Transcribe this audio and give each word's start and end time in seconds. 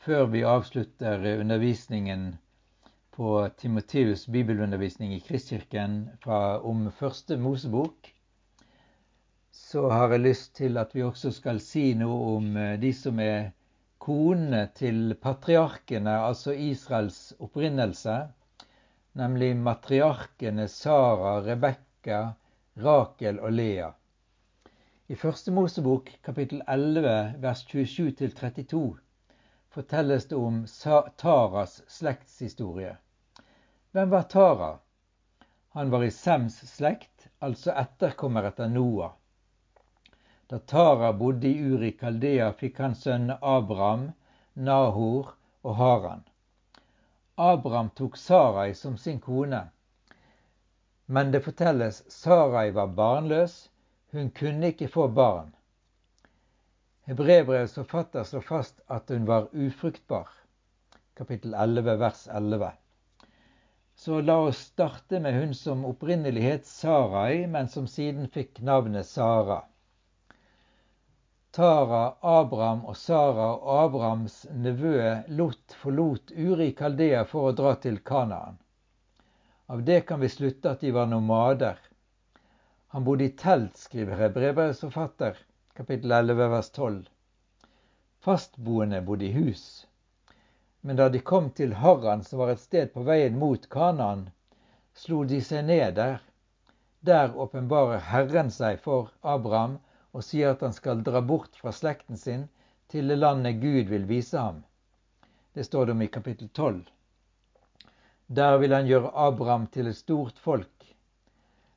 før 0.00 0.30
vi 0.32 0.40
avslutter 0.48 1.24
undervisningen 1.40 2.38
på 3.12 3.48
Timoteus' 3.60 4.30
bibelundervisning 4.32 5.12
i 5.12 5.20
Kristkirken 5.20 5.96
fra, 6.22 6.60
om 6.64 6.86
første 6.96 7.36
Mosebok, 7.36 8.08
så 9.52 9.82
har 9.92 10.14
jeg 10.14 10.22
lyst 10.24 10.54
til 10.56 10.80
at 10.80 10.94
vi 10.96 11.04
også 11.04 11.34
skal 11.36 11.60
si 11.60 11.92
noe 12.00 12.36
om 12.38 12.56
eh, 12.56 12.78
de 12.80 12.94
som 12.96 13.20
er 13.20 13.50
konene 14.00 14.62
til 14.78 15.12
patriarkene, 15.20 16.16
altså 16.30 16.56
Israels 16.56 17.34
opprinnelse, 17.36 18.16
nemlig 19.20 19.52
matriarkene 19.68 20.64
Sara, 20.68 21.36
Rebekka, 21.44 22.22
Rakel 22.80 23.42
og 23.44 23.52
Lea. 23.52 23.92
I 25.12 25.20
Første 25.26 25.52
Mosebok 25.52 26.08
kapittel 26.24 26.64
11 26.64 27.36
vers 27.44 27.66
27-32 27.68 29.09
fortelles 29.70 30.28
det 30.28 30.36
om 30.36 30.66
Taras 31.16 31.82
slektshistorie. 31.86 32.96
Hvem 33.92 34.10
var 34.10 34.22
Tara? 34.22 34.78
Han 35.68 35.90
var 35.90 36.04
i 36.04 36.10
Sems 36.10 36.56
slekt, 36.74 37.28
altså 37.38 37.72
etterkommer 37.72 38.48
etter 38.48 38.68
Noah. 38.68 39.12
Da 40.46 40.58
Tara 40.58 41.12
bodde 41.12 41.48
i 41.48 41.62
Uri 41.62 41.92
Kaldea, 41.92 42.52
fikk 42.52 42.78
han 42.82 42.94
sønnene 42.94 43.38
Abraham, 43.42 44.08
Nahor 44.52 45.36
og 45.62 45.76
Haran. 45.76 46.24
Abraham 47.34 47.90
tok 47.94 48.16
Sarai 48.16 48.74
som 48.74 48.96
sin 48.98 49.20
kone, 49.20 49.68
men 51.06 51.30
det 51.30 51.44
fortelles 51.46 52.02
Sarai 52.10 52.70
var 52.74 52.90
barnløs 52.98 53.68
hun 54.10 54.30
kunne 54.30 54.74
ikke 54.74 54.88
få 54.88 55.06
barn. 55.08 55.54
Hebrebrevets 57.10 57.74
forfatter 57.74 58.24
slår 58.24 58.40
fast 58.40 58.80
at 58.86 59.08
hun 59.10 59.24
var 59.26 59.48
ufruktbar. 59.52 60.28
Kapittel 61.18 61.54
11, 61.54 61.96
vers 61.96 62.28
11. 62.28 62.68
Så 63.94 64.20
la 64.20 64.36
oss 64.38 64.58
starte 64.58 65.18
med 65.20 65.34
hun 65.34 65.54
som 65.54 65.82
opprinnelig 65.88 66.44
het 66.44 66.70
Sarai, 66.70 67.48
men 67.50 67.66
som 67.68 67.88
siden 67.90 68.30
fikk 68.30 68.62
navnet 68.62 69.10
Sara. 69.10 69.58
Tara, 71.50 72.14
Abraham 72.20 72.86
og 72.86 72.94
Sara 72.96 73.48
og 73.56 73.74
Abrahams 73.88 74.44
nevø 74.54 74.94
Lot 75.34 75.74
forlot 75.82 76.30
Uri 76.30 76.70
Kaldea 76.78 77.26
for 77.26 77.50
å 77.50 77.56
dra 77.58 77.74
til 77.74 77.98
Kanaan. 78.06 78.62
Av 79.66 79.82
det 79.82 80.04
kan 80.06 80.22
vi 80.22 80.30
slutte 80.30 80.76
at 80.76 80.86
de 80.86 80.94
var 80.94 81.10
nomader. 81.10 81.74
Han 82.94 83.02
bodde 83.02 83.26
i 83.26 83.34
telt, 83.34 83.74
skriver 83.82 84.28
Hebrebrevets 84.28 84.86
forfatter, 84.86 85.34
kapittel 85.80 86.12
11, 86.12 86.48
vers 86.48 86.70
12. 86.70 87.10
Fastboende 88.20 89.00
bodde 89.02 89.24
i 89.24 89.32
hus. 89.32 89.86
Men 90.80 90.96
da 90.96 91.08
de 91.08 91.18
kom 91.18 91.46
til 91.50 91.72
Harran, 91.72 92.24
som 92.24 92.42
var 92.42 92.50
et 92.52 92.60
sted 92.60 92.90
på 92.92 93.00
veien 93.06 93.38
mot 93.40 93.64
Kanaan, 93.72 94.26
slo 94.92 95.22
de 95.24 95.38
seg 95.40 95.64
ned 95.70 95.94
der. 95.96 96.18
Der 97.00 97.32
åpenbarer 97.32 98.04
Herren 98.10 98.52
seg 98.52 98.82
for 98.84 99.08
Abraham 99.24 99.78
og 100.12 100.26
sier 100.26 100.52
at 100.52 100.66
han 100.66 100.76
skal 100.76 101.00
dra 101.06 101.24
bort 101.24 101.56
fra 101.56 101.72
slekten 101.72 102.20
sin 102.20 102.44
til 102.92 103.08
det 103.08 103.16
landet 103.22 103.64
Gud 103.64 103.88
vil 103.88 104.04
vise 104.10 104.36
ham. 104.36 104.60
Det 105.56 105.64
står 105.64 105.88
det 105.88 105.96
om 105.96 106.04
i 106.04 106.12
kapittel 106.18 106.52
12. 106.52 106.82
Der 108.28 108.60
vil 108.60 108.76
han 108.76 108.92
gjøre 108.92 109.16
Abraham 109.16 109.64
til 109.72 109.88
et 109.88 109.96
stort 109.96 110.44
folk 110.44 110.79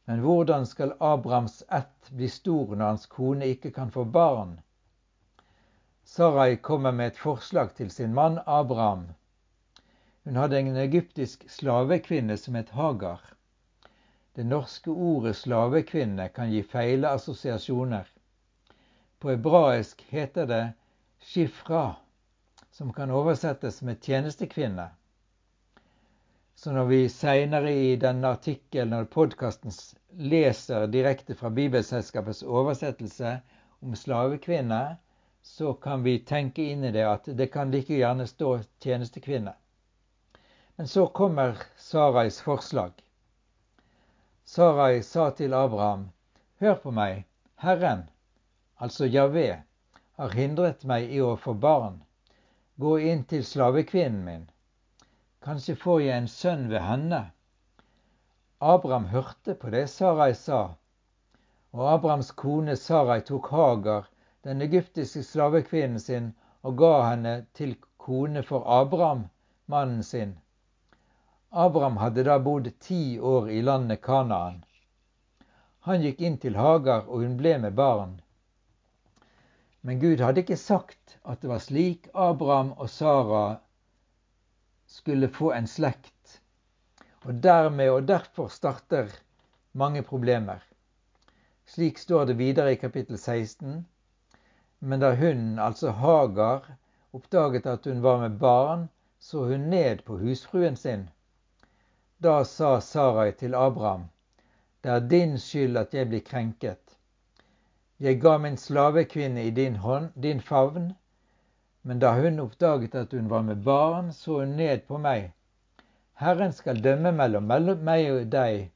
men 0.06 0.20
hvordan 0.20 0.66
skal 0.66 0.94
Abrahams 1.00 1.64
ett 1.72 2.10
bli 2.10 2.30
stor 2.30 2.76
når 2.76 2.86
hans 2.86 3.06
kone 3.06 3.48
ikke 3.56 3.72
kan 3.72 3.92
få 3.92 4.04
barn? 4.04 4.58
Sarai 6.04 6.56
kommer 6.56 6.92
med 6.92 7.08
et 7.08 7.18
forslag 7.18 7.76
til 7.76 7.92
sin 7.92 8.14
mann 8.14 8.40
Abraham. 8.46 9.06
Hun 10.24 10.36
hadde 10.36 10.60
en 10.60 10.78
egyptisk 10.78 11.46
slavekvinne 11.50 12.38
som 12.38 12.56
het 12.56 12.70
Hagar. 12.76 13.22
Det 14.36 14.46
norske 14.46 14.92
ordet 14.92 15.36
slavekvinne 15.36 16.28
kan 16.36 16.52
gi 16.52 16.64
feile 16.64 17.10
assosiasjoner. 17.16 18.08
På 19.20 19.30
hebraisk 19.30 20.02
heter 20.10 20.46
det 20.46 20.64
shifra, 21.20 21.96
som 22.72 22.94
kan 22.94 23.12
oversettes 23.12 23.82
med 23.82 24.02
tjenestekvinne. 24.02 24.90
Så 26.64 26.72
når 26.72 26.86
vi 26.86 26.98
seinere 27.12 27.72
i 27.76 27.96
denne 28.00 28.30
artikkelen 28.38 28.94
og 28.96 29.10
podkasten 29.12 29.74
leser 30.32 30.86
direkte 30.88 31.36
fra 31.36 31.50
Bibelselskapets 31.52 32.40
oversettelse 32.60 33.34
om 33.84 33.98
slavekvinne, 34.00 34.78
så 35.44 35.74
kan 35.74 36.06
vi 36.06 36.14
tenke 36.30 36.64
inn 36.72 36.86
i 36.88 36.94
det 36.96 37.04
at 37.10 37.28
det 37.42 37.50
kan 37.52 37.74
like 37.74 37.98
gjerne 37.98 38.30
stå 38.32 38.54
tjenestekvinne. 38.86 39.52
Men 40.78 40.88
så 40.88 41.04
kommer 41.20 41.60
Sarais 41.76 42.40
forslag. 42.46 42.96
Sarai 44.46 45.04
sa 45.04 45.28
til 45.36 45.60
Abraham, 45.60 46.08
Hør 46.64 46.80
på 46.86 46.96
meg, 46.96 47.26
Herren, 47.60 48.08
altså 48.80 49.12
Javé, 49.12 49.50
har 50.16 50.40
hindret 50.40 50.88
meg 50.88 51.12
i 51.12 51.20
å 51.20 51.36
få 51.36 51.60
barn. 51.68 52.00
Gå 52.80 52.96
inn 53.12 53.28
til 53.28 53.44
slavekvinnen 53.52 54.24
min 54.32 54.50
Kanskje 55.44 55.76
får 55.76 56.02
jeg 56.02 56.18
en 56.18 56.28
sønn 56.32 56.62
ved 56.72 56.80
henne. 56.80 57.18
Abraham 58.64 59.10
hørte 59.12 59.56
på 59.60 59.74
det 59.74 59.90
Sarai 59.92 60.32
sa, 60.40 60.60
og 61.76 61.90
Abrahams 61.94 62.30
kone 62.32 62.78
Sarai 62.80 63.26
tok 63.28 63.50
Hagar, 63.52 64.06
den 64.48 64.62
egyptiske 64.64 65.24
slavekvinnen 65.28 66.00
sin, 66.00 66.30
og 66.64 66.78
ga 66.80 66.94
henne 67.10 67.34
til 67.60 67.76
kone 67.98 68.44
for 68.48 68.64
Abraham, 68.78 69.26
mannen 69.68 70.04
sin. 70.04 70.38
Abraham 71.52 72.00
hadde 72.00 72.24
da 72.24 72.40
bodd 72.40 72.72
ti 72.80 73.20
år 73.20 73.52
i 73.52 73.60
landet 73.62 74.00
Kanaan. 74.02 74.64
Han 75.90 76.08
gikk 76.08 76.24
inn 76.24 76.40
til 76.40 76.56
Hagar, 76.56 77.04
og 77.10 77.20
hun 77.26 77.36
ble 77.44 77.58
med 77.66 77.76
barn. 77.76 78.16
Men 79.82 80.00
Gud 80.00 80.24
hadde 80.24 80.46
ikke 80.46 80.56
sagt 80.56 81.18
at 81.28 81.44
det 81.44 81.52
var 81.52 81.60
slik 81.60 82.08
Abraham 82.14 82.72
og 82.78 82.88
Sara 82.90 83.44
skulle 84.94 85.30
få 85.30 85.52
en 85.52 85.68
slekt. 85.68 86.42
Og 87.26 87.34
dermed 87.44 87.90
og 87.90 88.08
derfor 88.08 88.48
starter 88.48 89.10
mange 89.72 90.04
problemer. 90.06 90.62
Slik 91.66 91.98
står 91.98 92.26
det 92.30 92.36
videre 92.38 92.76
i 92.76 92.78
kapittel 92.78 93.18
16. 93.18 93.80
Men 94.80 95.00
da 95.02 95.16
hun, 95.16 95.60
altså 95.60 95.96
Hagar, 95.98 96.68
oppdaget 97.14 97.66
at 97.66 97.90
hun 97.90 98.04
var 98.04 98.20
med 98.22 98.38
barn, 98.40 98.90
så 99.20 99.48
hun 99.50 99.66
ned 99.74 100.06
på 100.06 100.18
husfruen 100.22 100.76
sin. 100.76 101.10
Da 102.24 102.44
sa 102.44 102.80
Sarai 102.80 103.32
til 103.32 103.56
Abraham, 103.56 104.10
det 104.84 104.92
er 104.92 105.10
din 105.10 105.38
skyld 105.40 105.78
at 105.78 105.94
jeg 105.94 106.08
blir 106.12 106.22
krenket. 106.22 106.98
Jeg 108.00 108.22
ga 108.22 108.38
min 108.38 108.58
slavekvinne 108.58 109.48
i 109.48 109.50
din 109.50 109.76
hånd, 109.76 110.12
din 110.24 110.42
favn, 110.42 110.94
men 111.84 112.00
da 112.00 112.14
hun 112.16 112.40
oppdaget 112.40 112.96
at 112.96 113.12
hun 113.12 113.30
var 113.30 113.42
med 113.42 113.64
barn, 113.64 114.12
så 114.14 114.40
hun 114.40 114.56
ned 114.60 114.86
på 114.88 114.98
meg. 114.98 115.32
Herren 116.24 116.54
skal 116.54 116.84
dømme 116.84 117.12
mellom 117.12 117.48
meg 117.48 118.12
og 118.12 118.28
deg. 118.32 118.70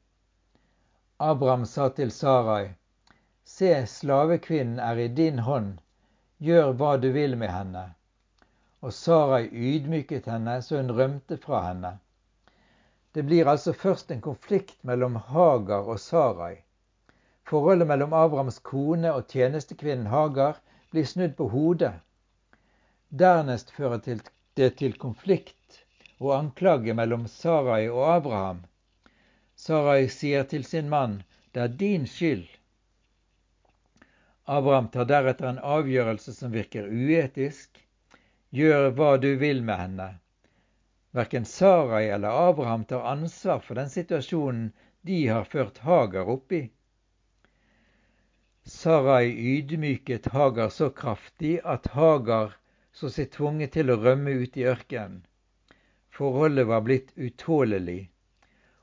Abraham 1.19 1.65
sa 1.65 1.89
til 1.89 2.11
Sarai, 2.11 2.75
Se, 3.47 3.85
slavekvinnen 3.87 4.79
er 4.79 4.99
i 4.99 5.07
din 5.07 5.39
hånd, 5.39 5.77
gjør 6.43 6.73
hva 6.79 6.97
du 7.01 7.07
vil 7.15 7.37
med 7.37 7.49
henne. 7.49 7.83
Og 8.81 8.93
Sarai 8.93 9.47
ydmyket 9.47 10.27
henne, 10.27 10.61
så 10.61 10.81
hun 10.81 10.91
rømte 10.91 11.37
fra 11.37 11.61
henne. 11.69 11.93
Det 13.15 13.23
blir 13.25 13.47
altså 13.47 13.73
først 13.73 14.11
en 14.11 14.21
konflikt 14.21 14.83
mellom 14.83 15.15
Hagar 15.15 15.87
og 15.87 15.99
Sarai. 15.99 16.57
Forholdet 17.47 17.87
mellom 17.87 18.13
Abrahams 18.13 18.59
kone 18.59 19.13
og 19.13 19.31
tjenestekvinnen 19.31 20.11
Hagar 20.11 20.59
blir 20.91 21.07
snudd 21.07 21.37
på 21.39 21.47
hodet. 21.49 21.93
Dernest 23.09 23.71
fører 23.71 24.01
det 24.53 24.69
til 24.79 24.97
konflikt 24.99 25.77
og 26.19 26.33
anklage 26.35 26.93
mellom 26.93 27.27
Sarai 27.31 27.87
og 27.87 28.03
Abraham. 28.17 28.65
Sarai 29.55 30.09
sier 30.09 30.43
til 30.43 30.65
sin 30.65 30.89
mann, 30.89 31.23
'Det 31.53 31.61
er 31.61 31.67
din 31.67 32.03
skyld'. 32.05 32.57
Abraham 34.45 34.89
tar 34.89 35.05
deretter 35.05 35.47
en 35.49 35.59
avgjørelse 35.59 36.33
som 36.33 36.51
virker 36.51 36.91
uetisk. 36.91 37.79
Gjør 38.51 38.91
hva 38.91 39.17
du 39.17 39.35
vil 39.37 39.63
med 39.63 39.77
henne. 39.77 40.09
Verken 41.11 41.45
Sarai 41.45 42.09
eller 42.09 42.29
Abraham 42.49 42.85
tar 42.85 43.07
ansvar 43.07 43.59
for 43.59 43.75
den 43.75 43.89
situasjonen 43.89 44.73
de 45.01 45.27
har 45.27 45.43
ført 45.43 45.77
Hagar 45.77 46.27
opp 46.29 46.51
i. 46.51 46.69
Sarai 48.65 49.31
ydmyket 49.31 50.25
Hagar 50.25 50.69
så 50.69 50.89
kraftig 50.89 51.59
at 51.63 51.87
Hagar 51.87 52.57
så 52.97 53.09
seg 53.13 53.29
tvunget 53.35 53.75
til 53.77 53.93
å 53.93 53.99
rømme 54.01 54.33
ut 54.41 54.57
i 54.57 54.65
ørkenen. 54.71 55.21
Forholdet 56.17 56.65
var 56.65 56.81
blitt 56.85 57.11
utålelig, 57.15 58.09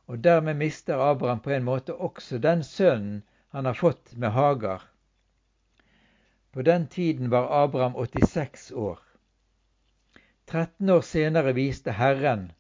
og 0.07 0.21
dermed 0.23 0.61
mister 0.61 1.01
Abraham 1.03 1.41
på 1.43 1.55
en 1.57 1.67
måte 1.67 1.97
også 2.09 2.39
den 2.39 2.63
sønnen 2.63 3.23
han 3.55 3.67
har 3.67 3.79
fått 3.79 4.13
med 4.15 4.31
Hagar. 4.37 4.85
På 6.55 6.63
den 6.63 6.87
tiden 6.87 7.31
var 7.31 7.51
Abraham 7.65 7.97
86 7.99 8.71
år. 8.73 9.01
13 10.47 10.91
år 10.91 11.03
senere 11.03 11.55
viste 11.57 11.95
Herren 11.99 12.53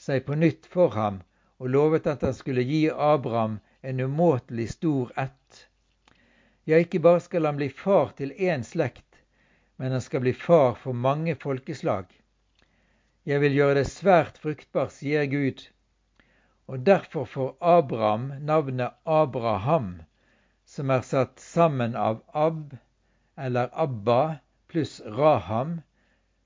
seg 0.00 0.24
på 0.26 0.36
nytt 0.40 0.68
for 0.72 0.94
ham 0.96 1.22
og 1.58 1.72
lovet 1.72 2.08
at 2.12 2.24
han 2.24 2.36
skulle 2.36 2.64
gi 2.64 2.82
Abraham 2.90 3.58
en 3.80 4.00
umåtelig 4.00 4.70
stor 4.76 5.12
ett. 5.16 5.66
Ja, 6.64 6.78
ikke 6.78 7.00
bare 7.00 7.20
skal 7.24 7.48
han 7.48 7.60
bli 7.60 7.68
far 7.68 8.12
til 8.18 8.32
én 8.32 8.64
slekt, 8.64 9.05
men 9.76 9.92
han 9.92 10.00
skal 10.00 10.20
bli 10.24 10.32
far 10.32 10.74
for 10.74 10.92
mange 10.92 11.34
folkeslag. 11.34 12.06
Jeg 13.26 13.40
vil 13.42 13.56
gjøre 13.58 13.80
det 13.80 13.88
svært 13.90 14.38
fruktbar, 14.38 14.88
sier 14.94 15.26
Gud. 15.26 15.64
Og 16.66 16.84
derfor 16.86 17.26
får 17.26 17.56
Abraham 17.60 18.30
navnet 18.40 18.94
Abraham, 19.04 19.90
som 20.64 20.90
er 20.90 21.02
satt 21.06 21.42
sammen 21.42 21.96
av 21.96 22.22
Ab, 22.34 22.76
eller 23.36 23.68
Abba, 23.72 24.38
pluss 24.68 25.00
Raham, 25.04 25.80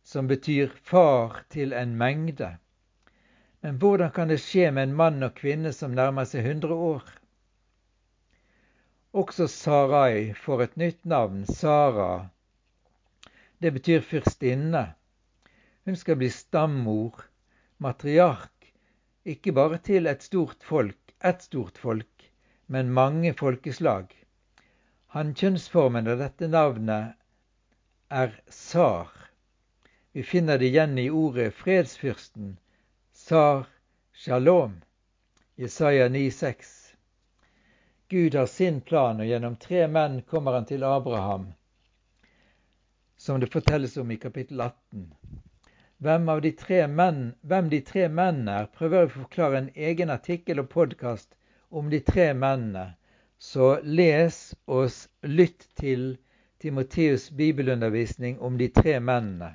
som 0.03 0.27
betyr 0.29 0.73
far 0.83 1.45
til 1.51 1.73
en 1.73 1.97
mengde. 1.97 2.57
Men 3.61 3.79
hvordan 3.79 4.11
kan 4.11 4.29
det 4.29 4.41
skje 4.41 4.71
med 4.73 4.89
en 4.89 4.97
mann 4.97 5.23
og 5.23 5.37
kvinne 5.39 5.73
som 5.77 5.95
nærmer 5.95 6.29
seg 6.29 6.47
100 6.49 6.75
år? 6.75 7.05
Også 9.13 9.47
Sarai 9.53 10.33
får 10.35 10.63
et 10.67 10.77
nytt 10.81 11.05
navn, 11.05 11.45
Sara. 11.47 12.31
Det 13.61 13.71
betyr 13.71 14.01
fyrstinne. 14.01 14.87
Hun 15.85 15.97
skal 15.97 16.17
bli 16.17 16.31
stammor, 16.33 17.13
matriark, 17.77 18.73
ikke 19.29 19.53
bare 19.53 19.79
til 19.85 20.09
et 20.09 20.25
stort 20.25 20.65
folk, 20.65 21.13
ett 21.21 21.43
stort 21.45 21.79
folk, 21.79 22.31
men 22.67 22.93
mange 22.97 23.35
folkeslag. 23.37 24.15
Han 25.13 25.35
kjønnsformen 25.37 26.09
av 26.09 26.23
dette 26.25 26.49
navnet 26.49 27.21
er 28.09 28.33
Sar. 28.49 29.13
Vi 30.17 30.25
finner 30.25 30.59
det 30.59 30.73
igjen 30.73 30.97
i 30.99 31.11
ordet 31.11 31.53
fredsfyrsten, 31.55 32.57
Sar 33.13 33.67
Shalom, 34.13 34.81
Jesaja 35.61 36.09
9,6. 36.09 36.95
Gud 38.09 38.35
har 38.35 38.47
sin 38.47 38.81
plan, 38.81 39.21
og 39.21 39.29
gjennom 39.29 39.61
tre 39.61 39.85
menn 39.87 40.23
kommer 40.23 40.57
han 40.57 40.67
til 40.67 40.83
Abraham, 40.89 41.51
som 43.21 43.41
det 43.41 43.53
fortelles 43.53 43.97
om 43.97 44.11
i 44.11 44.17
kapittel 44.17 44.61
18. 44.61 45.15
Hvem, 45.99 46.31
de 46.43 46.87
menn, 46.89 47.19
hvem 47.43 47.67
de 47.69 47.81
tre 47.85 48.07
mennene 48.09 48.55
er, 48.63 48.69
prøver 48.79 49.05
å 49.05 49.13
forklare 49.13 49.59
en 49.59 49.69
egen 49.89 50.13
artikkel 50.15 50.63
og 50.63 50.71
podkast 50.73 51.37
om 51.69 51.91
de 51.93 52.01
tre 52.01 52.31
mennene. 52.33 52.95
Så 53.39 53.69
les 53.85 54.39
og 54.65 54.89
lytt 55.29 55.69
til 55.77 56.17
Timoteus' 56.65 57.29
bibelundervisning 57.43 58.41
om 58.41 58.57
de 58.57 58.71
tre 58.81 58.97
mennene. 59.01 59.53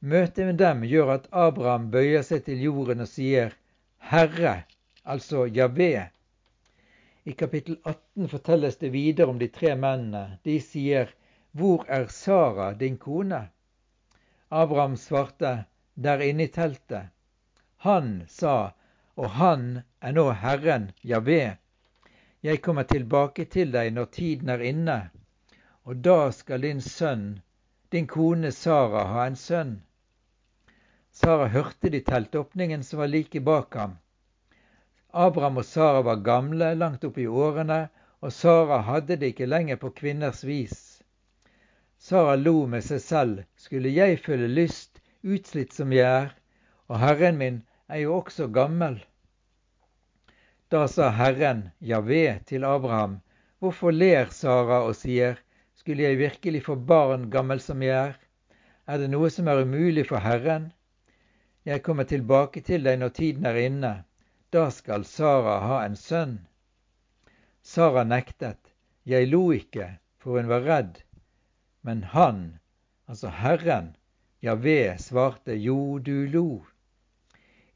Møtet 0.00 0.44
med 0.50 0.60
dem 0.60 0.84
gjør 0.84 1.16
at 1.16 1.32
Abraham 1.32 1.88
bøyer 1.96 2.20
seg 2.20 2.44
til 2.44 2.60
jorden 2.68 3.00
og 3.00 3.08
sier 3.08 3.56
Herre, 4.12 4.58
altså 5.08 5.48
Javé, 5.48 6.10
i 7.24 7.32
kapittel 7.32 7.80
18 7.82 8.28
fortelles 8.28 8.76
det 8.84 8.92
videre 8.92 9.32
om 9.32 9.40
de 9.40 9.48
tre 9.48 9.72
mennene. 9.74 10.36
De 10.44 10.60
sier, 10.60 11.15
Hvor 11.56 11.84
er 11.88 12.06
Sara, 12.06 12.72
din 12.74 12.98
kone? 12.98 13.48
Abraham 14.50 14.96
svarte, 14.96 15.64
Der 15.94 16.20
inne 16.20 16.42
i 16.44 16.46
teltet. 16.52 17.08
Han 17.76 18.24
sa, 18.28 18.72
og 19.16 19.30
han 19.30 19.80
er 20.00 20.12
nå 20.12 20.24
Herren, 20.32 20.90
Javé. 21.00 21.56
Jeg 22.42 22.60
kommer 22.62 22.82
tilbake 22.82 23.46
til 23.54 23.72
deg 23.72 23.94
når 23.96 24.10
tiden 24.16 24.52
er 24.52 24.64
inne, 24.70 24.98
og 25.84 26.02
da 26.04 26.30
skal 26.30 26.66
din 26.66 26.82
sønn, 26.84 27.40
din 27.92 28.06
kone 28.06 28.52
Sara, 28.52 29.06
ha 29.14 29.24
en 29.26 29.38
sønn. 29.40 29.72
Sara 31.10 31.46
hørte 31.48 31.88
de 31.88 32.02
teltåpningen 32.04 32.84
som 32.84 33.00
var 33.00 33.08
like 33.08 33.40
bak 33.40 33.80
ham. 33.80 33.96
Abraham 35.10 35.62
og 35.64 35.64
Sara 35.64 36.04
var 36.04 36.20
gamle, 36.20 36.74
langt 36.74 37.08
opp 37.08 37.16
i 37.16 37.26
årene, 37.26 37.86
og 38.20 38.32
Sara 38.42 38.82
hadde 38.90 39.16
det 39.16 39.32
ikke 39.32 39.48
lenger 39.48 39.80
på 39.80 39.94
kvinners 40.02 40.44
vis. 40.44 40.85
Sara 42.06 42.36
lo 42.36 42.66
med 42.70 42.84
seg 42.86 43.00
selv. 43.02 43.42
Skulle 43.58 43.90
jeg 43.90 44.20
føle 44.22 44.46
lyst, 44.46 45.00
utslitt 45.26 45.74
som 45.74 45.94
jeg 45.94 46.06
er, 46.06 46.34
og 46.86 47.00
Herren 47.02 47.38
min 47.40 47.60
er 47.90 48.04
jo 48.04 48.16
også 48.20 48.46
gammel. 48.54 49.00
Da 50.70 50.84
sa 50.90 51.10
Herren, 51.10 51.64
Javé, 51.82 52.38
til 52.46 52.64
Abraham, 52.64 53.20
hvorfor 53.58 53.90
ler 53.90 54.30
Sara 54.30 54.84
og 54.86 54.94
sier, 54.98 55.40
skulle 55.74 56.06
jeg 56.06 56.20
virkelig 56.22 56.62
få 56.68 56.76
barn 56.92 57.26
gammel 57.30 57.62
som 57.62 57.82
jeg 57.82 57.96
er? 58.12 58.18
Er 58.86 59.02
det 59.02 59.10
noe 59.10 59.30
som 59.34 59.50
er 59.50 59.64
umulig 59.66 60.06
for 60.06 60.22
Herren? 60.22 60.70
Jeg 61.66 61.82
kommer 61.82 62.06
tilbake 62.06 62.62
til 62.62 62.86
deg 62.86 63.00
når 63.02 63.16
tiden 63.18 63.50
er 63.50 63.64
inne 63.66 63.94
da 64.56 64.68
skal 64.70 65.04
Sara 65.04 65.56
ha 65.60 65.78
en 65.84 65.96
sønn. 65.98 66.36
Sara 67.62 68.04
nektet. 68.06 68.60
Jeg 69.04 69.28
lo 69.28 69.50
ikke, 69.52 69.88
for 70.22 70.38
hun 70.38 70.48
var 70.50 70.62
redd. 70.64 71.02
Men 71.86 72.02
han, 72.02 72.58
altså 73.06 73.28
Herren, 73.30 73.92
Javé, 74.42 74.96
svarte 74.98 75.54
jo, 75.54 75.98
du 75.98 76.26
lo. 76.26 76.64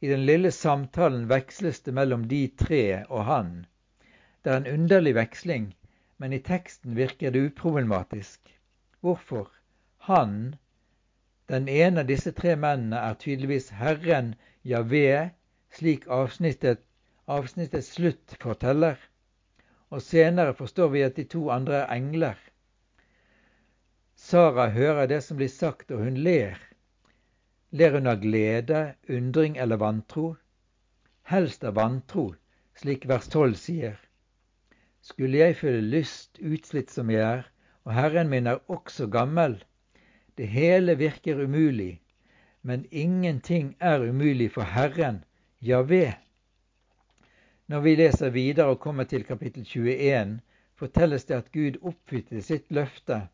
I 0.01 0.09
den 0.11 0.25
lille 0.27 0.51
samtalen 0.51 1.29
veksles 1.31 1.79
det 1.87 1.95
mellom 1.95 2.25
de 2.33 2.41
tre 2.59 3.05
og 3.07 3.23
han. 3.29 3.53
Det 4.43 4.51
er 4.51 4.59
en 4.59 4.73
underlig 4.73 5.15
veksling, 5.15 5.71
men 6.19 6.35
i 6.35 6.43
teksten 6.43 6.99
virker 6.99 7.31
det 7.31 7.45
uproblematisk. 7.53 8.51
Hvorfor? 9.01 9.47
Han, 10.11 10.57
den 11.47 11.69
ene 11.69 12.03
av 12.03 12.11
disse 12.11 12.35
tre 12.35 12.59
mennene, 12.59 12.99
er 12.99 13.15
tydeligvis 13.15 13.71
Herren 13.79 14.35
Javé, 14.67 15.31
slik 15.71 16.11
avsnittet, 16.11 16.83
avsnittets 17.31 17.95
slutt 17.95 18.41
forteller. 18.43 18.99
Og 19.95 20.03
senere 20.03 20.59
forstår 20.59 20.97
vi 20.99 21.07
at 21.07 21.15
de 21.23 21.31
to 21.31 21.47
andre 21.55 21.85
er 21.85 22.01
engler. 22.01 22.50
Sara 24.31 24.69
hører 24.71 25.09
det 25.11 25.25
som 25.27 25.41
blir 25.41 25.49
sagt, 25.51 25.89
og 25.91 26.05
hun 26.05 26.19
ler. 26.23 26.59
Ler 27.75 27.97
hun 27.97 28.07
av 28.07 28.21
glede, 28.23 28.83
undring 29.11 29.57
eller 29.59 29.81
vantro? 29.83 30.37
Helst 31.27 31.65
av 31.67 31.75
vantro, 31.75 32.29
slik 32.79 33.09
vers 33.11 33.27
12 33.33 33.57
sier. 33.59 33.97
Skulle 35.03 35.41
jeg 35.41 35.57
føle 35.59 35.81
lyst, 35.83 36.39
utslitt 36.39 36.95
som 36.95 37.11
jeg 37.11 37.25
er, 37.27 37.43
og 37.83 37.97
Herren 37.97 38.31
min 38.31 38.47
er 38.47 38.63
også 38.71 39.09
gammel. 39.11 39.57
Det 40.39 40.47
hele 40.47 40.95
virker 41.01 41.43
umulig, 41.43 41.99
men 42.63 42.87
ingenting 42.93 43.75
er 43.81 44.07
umulig 44.07 44.53
for 44.55 44.63
Herren 44.77 45.25
Javé. 45.59 46.13
Når 47.67 47.83
vi 47.89 47.99
leser 47.99 48.31
videre 48.31 48.77
og 48.77 48.81
kommer 48.87 49.11
til 49.11 49.27
kapittel 49.27 49.67
21, 49.67 50.39
fortelles 50.79 51.27
det 51.27 51.43
at 51.43 51.53
Gud 51.53 51.83
oppfylte 51.83 52.47
sitt 52.47 52.71
løfte. 52.71 53.25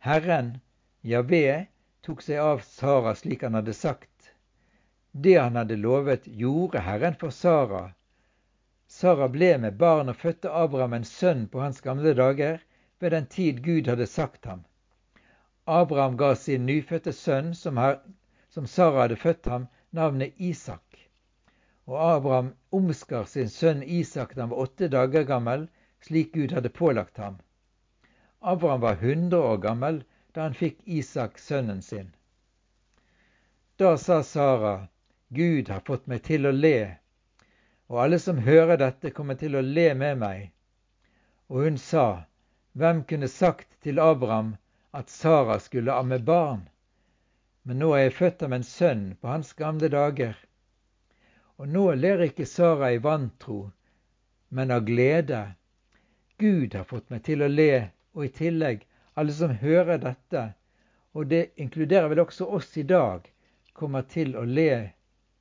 Herren, 0.00 0.60
Javé, 1.02 1.66
tok 2.06 2.22
seg 2.22 2.38
av 2.38 2.60
Sara 2.62 3.14
slik 3.18 3.42
han 3.42 3.54
hadde 3.58 3.72
sagt. 3.74 4.30
Det 5.12 5.34
han 5.38 5.56
hadde 5.56 5.76
lovet, 5.76 6.26
gjorde 6.26 6.78
Herren 6.86 7.16
for 7.18 7.34
Sara. 7.34 7.80
Sara 8.86 9.26
ble 9.28 9.56
med 9.58 9.76
barn 9.76 10.08
og 10.08 10.16
fødte 10.16 10.52
Abraham 10.54 10.94
en 10.98 11.04
sønn 11.04 11.48
på 11.50 11.60
hans 11.60 11.80
gamle 11.80 12.14
dager, 12.14 12.62
ved 13.00 13.10
den 13.10 13.26
tid 13.26 13.58
Gud 13.64 13.90
hadde 13.90 14.06
sagt 14.06 14.46
ham. 14.46 14.62
Abraham 15.66 16.16
ga 16.16 16.34
sin 16.34 16.66
nyfødte 16.66 17.12
sønn, 17.12 17.50
som, 17.54 17.82
som 18.48 18.66
Sara 18.66 19.02
hadde 19.02 19.18
født 19.18 19.50
ham, 19.50 19.66
navnet 19.90 20.38
Isak. 20.38 21.02
Og 21.90 21.98
Abraham 22.06 22.54
omskar 22.70 23.26
sin 23.26 23.50
sønn 23.50 23.82
Isak 23.82 24.36
da 24.36 24.46
han 24.46 24.54
var 24.54 24.68
åtte 24.68 24.88
dager 24.94 25.26
gammel, 25.26 25.68
slik 26.06 26.32
Gud 26.38 26.54
hadde 26.54 26.70
pålagt 26.70 27.18
ham. 27.18 27.42
Abraham 28.40 28.80
var 28.80 28.94
hundre 28.94 29.38
år 29.38 29.56
gammel 29.56 30.04
da 30.32 30.42
han 30.46 30.54
fikk 30.54 30.78
Isak 30.84 31.38
sønnen 31.38 31.82
sin. 31.82 32.12
Da 33.76 33.96
sa 33.98 34.22
Sara, 34.22 34.88
Gud 35.28 35.68
har 35.68 35.80
fått 35.86 36.06
meg 36.06 36.22
til 36.26 36.46
å 36.46 36.52
le, 36.54 36.98
og 37.88 38.00
alle 38.04 38.18
som 38.18 38.38
hører 38.38 38.78
dette, 38.78 39.10
kommer 39.10 39.34
til 39.34 39.56
å 39.56 39.64
le 39.64 39.92
med 39.94 40.18
meg. 40.22 40.50
Og 41.48 41.64
hun 41.64 41.78
sa, 41.78 42.24
Hvem 42.78 43.02
kunne 43.10 43.28
sagt 43.28 43.80
til 43.82 43.98
Abraham 43.98 44.56
at 44.94 45.10
Sara 45.10 45.58
skulle 45.58 45.94
amme 45.94 46.18
barn? 46.18 46.68
Men 47.62 47.80
nå 47.82 47.92
er 47.96 48.04
jeg 48.06 48.16
født 48.18 48.42
av 48.46 48.52
en 48.54 48.66
sønn 48.66 49.04
på 49.20 49.28
hans 49.28 49.52
gamle 49.58 49.88
dager. 49.90 50.36
Og 51.58 51.68
nå 51.68 51.90
ler 51.98 52.22
ikke 52.28 52.46
Sara 52.46 52.92
i 52.94 53.00
vantro, 53.02 53.72
men 54.48 54.70
av 54.70 54.84
glede. 54.86 55.40
Gud 56.38 56.74
har 56.78 56.86
fått 56.86 57.10
meg 57.10 57.24
til 57.26 57.42
å 57.42 57.50
le, 57.50 57.90
og 58.14 58.24
i 58.24 58.32
tillegg 58.34 58.84
alle 59.18 59.34
som 59.34 59.54
hører 59.60 59.98
dette, 60.02 60.44
og 61.12 61.26
det 61.32 61.50
inkluderer 61.58 62.08
vel 62.12 62.22
også 62.22 62.46
oss 62.58 62.76
i 62.78 62.86
dag, 62.86 63.24
kommer 63.72 64.06
til 64.06 64.36
å 64.36 64.44
le 64.46 64.70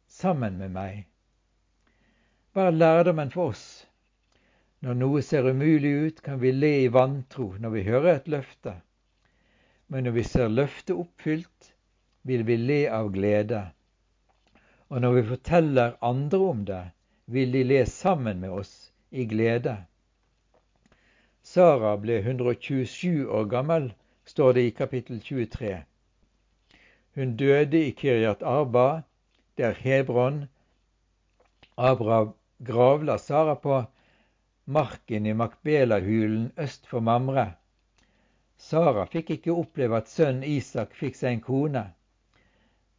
sammen 0.07 0.57
med 0.57 0.73
meg. 0.73 1.05
Hva 2.53 2.69
er 2.69 2.79
lærdommen 2.79 3.29
for 3.33 3.53
oss? 3.53 3.65
Når 4.81 4.97
noe 4.97 5.21
ser 5.25 5.45
umulig 5.45 5.93
ut, 5.93 6.21
kan 6.25 6.39
vi 6.41 6.51
le 6.53 6.73
i 6.83 6.91
vantro 6.93 7.51
når 7.61 7.73
vi 7.75 7.83
hører 7.87 8.11
et 8.15 8.29
løfte. 8.29 8.75
Men 9.87 10.05
når 10.05 10.17
vi 10.17 10.23
ser 10.27 10.49
løftet 10.53 10.97
oppfylt, 10.97 11.71
vil 12.27 12.43
vi 12.45 12.57
le 12.59 12.79
av 12.91 13.11
glede. 13.13 13.61
Og 14.89 15.01
når 15.01 15.19
vi 15.19 15.23
forteller 15.31 15.97
andre 16.01 16.39
om 16.39 16.65
det, 16.65 16.83
vil 17.25 17.51
de 17.51 17.63
le 17.63 17.85
sammen 17.89 18.41
med 18.41 18.53
oss 18.53 18.73
i 19.09 19.25
glede. 19.25 19.77
Sara 21.47 21.93
ble 21.97 22.17
127 22.19 23.27
år 23.31 23.45
gammel, 23.51 23.93
står 24.25 24.53
det 24.53 24.63
i 24.67 24.71
kapittel 24.79 25.21
23. 25.23 25.77
Hun 27.15 27.35
døde 27.39 27.79
i 27.87 27.93
Kiryat 28.01 28.43
Arba, 28.43 29.03
der 29.57 29.71
Hebron 29.71 30.41
Abraham 31.77 32.33
gravla 32.71 33.17
Sara 33.17 33.55
på 33.55 33.77
marken 34.65 35.25
i 35.25 35.33
Makbela-hulen 35.33 36.51
øst 36.57 36.87
for 36.87 36.99
Mamre. 36.99 37.47
Sara 38.57 39.05
fikk 39.05 39.31
ikke 39.37 39.55
oppleve 39.55 40.03
at 40.03 40.11
sønnen 40.11 40.43
Isak 40.43 40.99
fikk 40.99 41.15
seg 41.15 41.37
en 41.37 41.45
kone. 41.47 41.85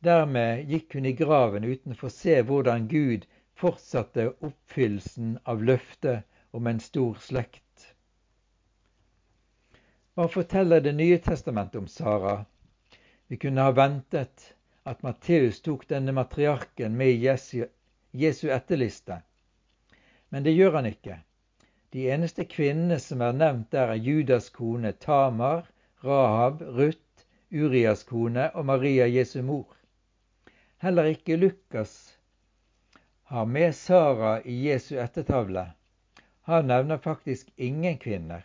Dermed 0.05 0.65
gikk 0.73 0.97
hun 0.97 1.13
i 1.13 1.17
graven 1.21 1.69
uten 1.69 2.01
å 2.01 2.17
se 2.17 2.41
hvordan 2.41 2.89
Gud 2.89 3.29
fortsatte 3.61 4.31
oppfyllelsen 4.41 5.37
av 5.45 5.61
løftet 5.61 6.25
om 6.57 6.67
en 6.67 6.81
stor 6.81 7.21
slekt. 7.29 7.68
Hva 10.19 10.27
forteller 10.29 10.81
Det 10.81 10.93
nye 10.93 11.19
testamentet 11.19 11.79
om 11.79 11.87
Sara? 11.87 12.45
Vi 13.27 13.37
kunne 13.37 13.61
ha 13.63 13.71
ventet 13.71 14.55
at 14.83 15.03
Matteus 15.07 15.61
tok 15.63 15.85
denne 15.93 16.11
matriarken 16.13 16.97
med 16.97 17.13
i 17.13 17.29
Jesu, 18.23 18.49
etterliste, 18.51 19.21
men 20.29 20.43
det 20.43 20.57
gjør 20.57 20.81
han 20.81 20.91
ikke. 20.91 21.21
De 21.95 22.09
eneste 22.11 22.49
kvinnene 22.51 22.99
som 22.99 23.23
er 23.23 23.39
nevnt 23.45 23.71
der, 23.71 23.95
er 23.95 24.03
Judas 24.09 24.51
kone 24.51 24.93
Tamar, 25.07 25.71
Rahab, 26.03 26.67
Ruth, 26.67 27.23
Urias 27.55 28.03
kone 28.03 28.51
og 28.59 28.67
Maria 28.75 29.07
Jesu 29.07 29.39
mor. 29.47 29.71
Heller 30.83 31.15
ikke 31.15 31.39
Lukas 31.39 31.97
har 33.31 33.47
med 33.47 33.71
Sara 33.71 34.41
i 34.43 34.65
Jesu 34.67 34.97
ettertavle. 34.99 35.69
Han 36.51 36.73
nevner 36.75 36.99
faktisk 36.99 37.55
ingen 37.57 38.03
kvinner. 38.03 38.43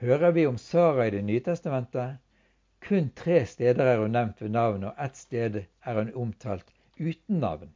Hører 0.00 0.30
vi 0.30 0.46
om 0.46 0.56
Sara 0.58 1.06
i 1.06 1.10
Det 1.10 1.22
nye 1.24 1.40
testamentet? 1.40 2.16
Kun 2.82 3.10
tre 3.16 3.44
steder 3.46 3.86
er 3.86 4.00
hun 4.02 4.10
nevnt 4.10 4.40
ved 4.42 4.50
navn, 4.50 4.84
og 4.84 4.98
ett 4.98 5.16
sted 5.16 5.60
er 5.62 5.98
hun 6.00 6.10
omtalt 6.14 6.72
uten 6.98 7.38
navn. 7.44 7.70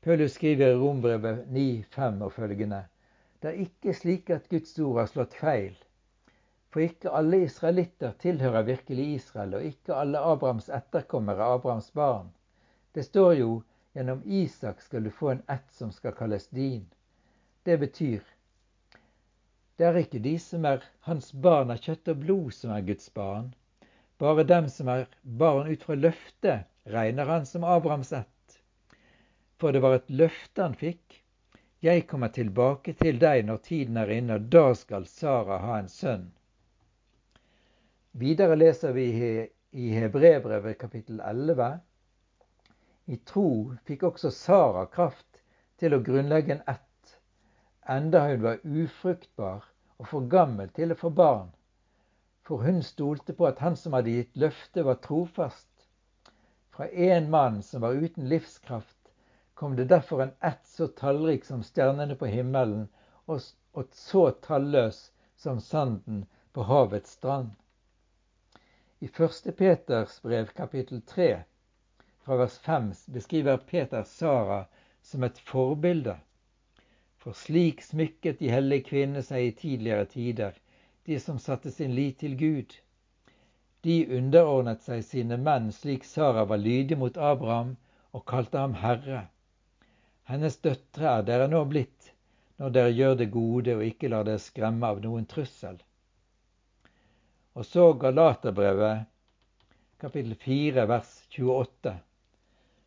Paulus 0.00 0.32
skriver 0.38 0.70
i 0.70 0.78
Rombrevet 0.78 1.42
9,5 1.56 2.22
og 2.22 2.32
følgende.: 2.32 2.84
Det 3.42 3.50
er 3.50 3.66
ikke 3.66 3.94
slik 3.94 4.30
at 4.30 4.48
Guds 4.48 4.78
ord 4.78 5.00
har 5.00 5.10
slått 5.10 5.34
feil. 5.34 5.74
For 6.70 6.86
ikke 6.86 7.10
alle 7.10 7.42
israelitter 7.42 8.12
tilhører 8.22 8.62
virkelig 8.62 9.14
Israel, 9.14 9.54
og 9.54 9.64
ikke 9.64 9.94
alle 9.94 10.18
Abrahams 10.18 10.68
etterkommere 10.68 11.42
er 11.42 11.58
Abrahams 11.58 11.90
barn. 11.90 12.30
Det 12.94 13.04
står 13.04 13.32
jo 13.32 13.62
gjennom 13.94 14.22
Isak 14.24 14.80
skal 14.80 15.04
du 15.04 15.10
få 15.10 15.30
en 15.34 15.42
ett 15.48 15.68
som 15.72 15.92
skal 15.92 16.12
kalles 16.12 16.48
din. 16.48 16.86
Det 17.66 17.80
betyr 17.80 18.20
det 19.78 19.86
er 19.86 20.00
ikke 20.02 20.22
de 20.24 20.34
som 20.42 20.66
er 20.66 20.82
hans 21.06 21.30
barn 21.32 21.70
av 21.70 21.78
kjøtt 21.84 22.10
og 22.12 22.24
blod, 22.24 22.50
som 22.54 22.74
er 22.74 22.86
Guds 22.86 23.10
barn. 23.14 23.52
Bare 24.18 24.44
dem 24.44 24.66
som 24.72 24.90
er 24.90 25.06
barn 25.22 25.70
ut 25.70 25.86
fra 25.86 25.94
løftet, 25.94 26.66
regner 26.90 27.30
han 27.30 27.46
som 27.46 27.64
Abrahams 27.64 28.12
ett 28.12 28.28
for 29.58 29.72
det 29.72 29.82
var 29.82 29.96
et 29.98 30.10
løfte 30.10 30.62
han 30.62 30.76
fikk. 30.78 31.18
Jeg 31.82 32.06
kommer 32.10 32.30
tilbake 32.34 32.94
til 32.98 33.18
deg 33.22 33.44
når 33.46 33.62
tiden 33.66 33.98
er 33.98 34.10
inne, 34.14 34.38
og 34.38 34.50
da 34.50 34.72
skal 34.78 35.06
Sara 35.06 35.60
ha 35.62 35.78
en 35.78 35.90
sønn. 35.90 36.26
Videre 38.18 38.56
leser 38.58 38.94
vi 38.96 39.06
i 39.12 39.90
Hebrebrevet 39.94 40.78
kapittel 40.78 41.20
11. 41.22 41.70
I 43.14 43.18
tro 43.26 43.48
fikk 43.86 44.08
også 44.10 44.32
Sara 44.34 44.86
kraft 44.90 45.42
til 45.78 45.94
å 45.94 46.02
grunnlegge 46.02 46.56
en 46.56 46.64
ett, 46.66 46.87
enda 47.88 48.26
hun 48.28 48.42
var 48.42 48.60
ufruktbar 48.64 49.64
og 49.98 50.08
for 50.10 50.28
gammel 50.30 50.68
til 50.76 50.92
å 50.92 50.98
få 50.98 51.10
barn. 51.10 51.48
For 52.46 52.64
hun 52.64 52.82
stolte 52.86 53.34
på 53.36 53.48
at 53.48 53.60
han 53.64 53.76
som 53.76 53.96
hadde 53.96 54.14
gitt 54.14 54.36
løftet, 54.40 54.84
var 54.86 55.00
trofast. 55.04 55.68
Fra 56.72 56.88
en 56.88 57.30
mann 57.30 57.62
som 57.62 57.82
var 57.84 57.98
uten 57.98 58.28
livskraft, 58.28 59.12
kom 59.54 59.76
det 59.76 59.88
derfor 59.90 60.22
en 60.22 60.36
ett 60.40 60.66
så 60.66 60.86
tallrik 61.00 61.44
som 61.44 61.64
stjernene 61.66 62.14
på 62.16 62.30
himmelen, 62.30 62.86
og 63.26 63.88
så 63.92 64.30
talløs 64.46 65.10
som 65.36 65.60
sanden 65.60 66.26
på 66.52 66.62
havets 66.62 67.18
strand. 67.18 67.50
I 69.00 69.06
1. 69.06 69.56
Peters 69.58 70.22
brev 70.22 70.54
kapittel 70.54 71.02
3 71.02 71.42
fra 72.24 72.36
vers 72.36 72.58
5 72.58 72.92
beskriver 73.14 73.56
Peter 73.56 74.02
Sara 74.02 74.64
som 75.02 75.22
et 75.22 75.38
forbilde. 75.38 76.16
For 77.28 77.36
slik 77.36 77.82
smykket 77.84 78.38
de 78.40 78.48
hellige 78.48 78.86
kvinnene 78.86 79.20
seg 79.20 79.42
i 79.44 79.48
tidligere 79.52 80.04
tider, 80.08 80.54
de 81.04 81.16
som 81.20 81.36
satte 81.36 81.68
sin 81.70 81.90
lit 81.92 82.22
til 82.22 82.36
Gud. 82.40 82.70
De 83.84 83.96
underordnet 84.16 84.80
seg 84.86 85.02
sine 85.04 85.36
menn 85.36 85.66
slik 85.76 86.06
Sara 86.08 86.46
var 86.48 86.62
lydig 86.62 86.96
mot 86.96 87.20
Abraham 87.30 87.74
og 88.16 88.24
kalte 88.32 88.62
ham 88.62 88.78
herre. 88.80 89.18
Hennes 90.30 90.56
døtre 90.64 91.10
er 91.18 91.26
dere 91.28 91.50
nå 91.52 91.60
blitt, 91.68 92.08
når 92.56 92.72
dere 92.78 92.94
gjør 92.96 93.18
det 93.20 93.28
gode 93.36 93.76
og 93.76 93.84
ikke 93.90 94.12
lar 94.14 94.24
dere 94.30 94.44
skremme 94.46 94.88
av 94.88 95.04
noen 95.04 95.28
trussel. 95.28 95.76
Og 97.60 97.68
så 97.68 97.90
Galaterbrevet, 98.06 99.04
kapittel 100.00 100.32
4, 100.48 100.88
vers 100.94 101.12
28 101.36 101.94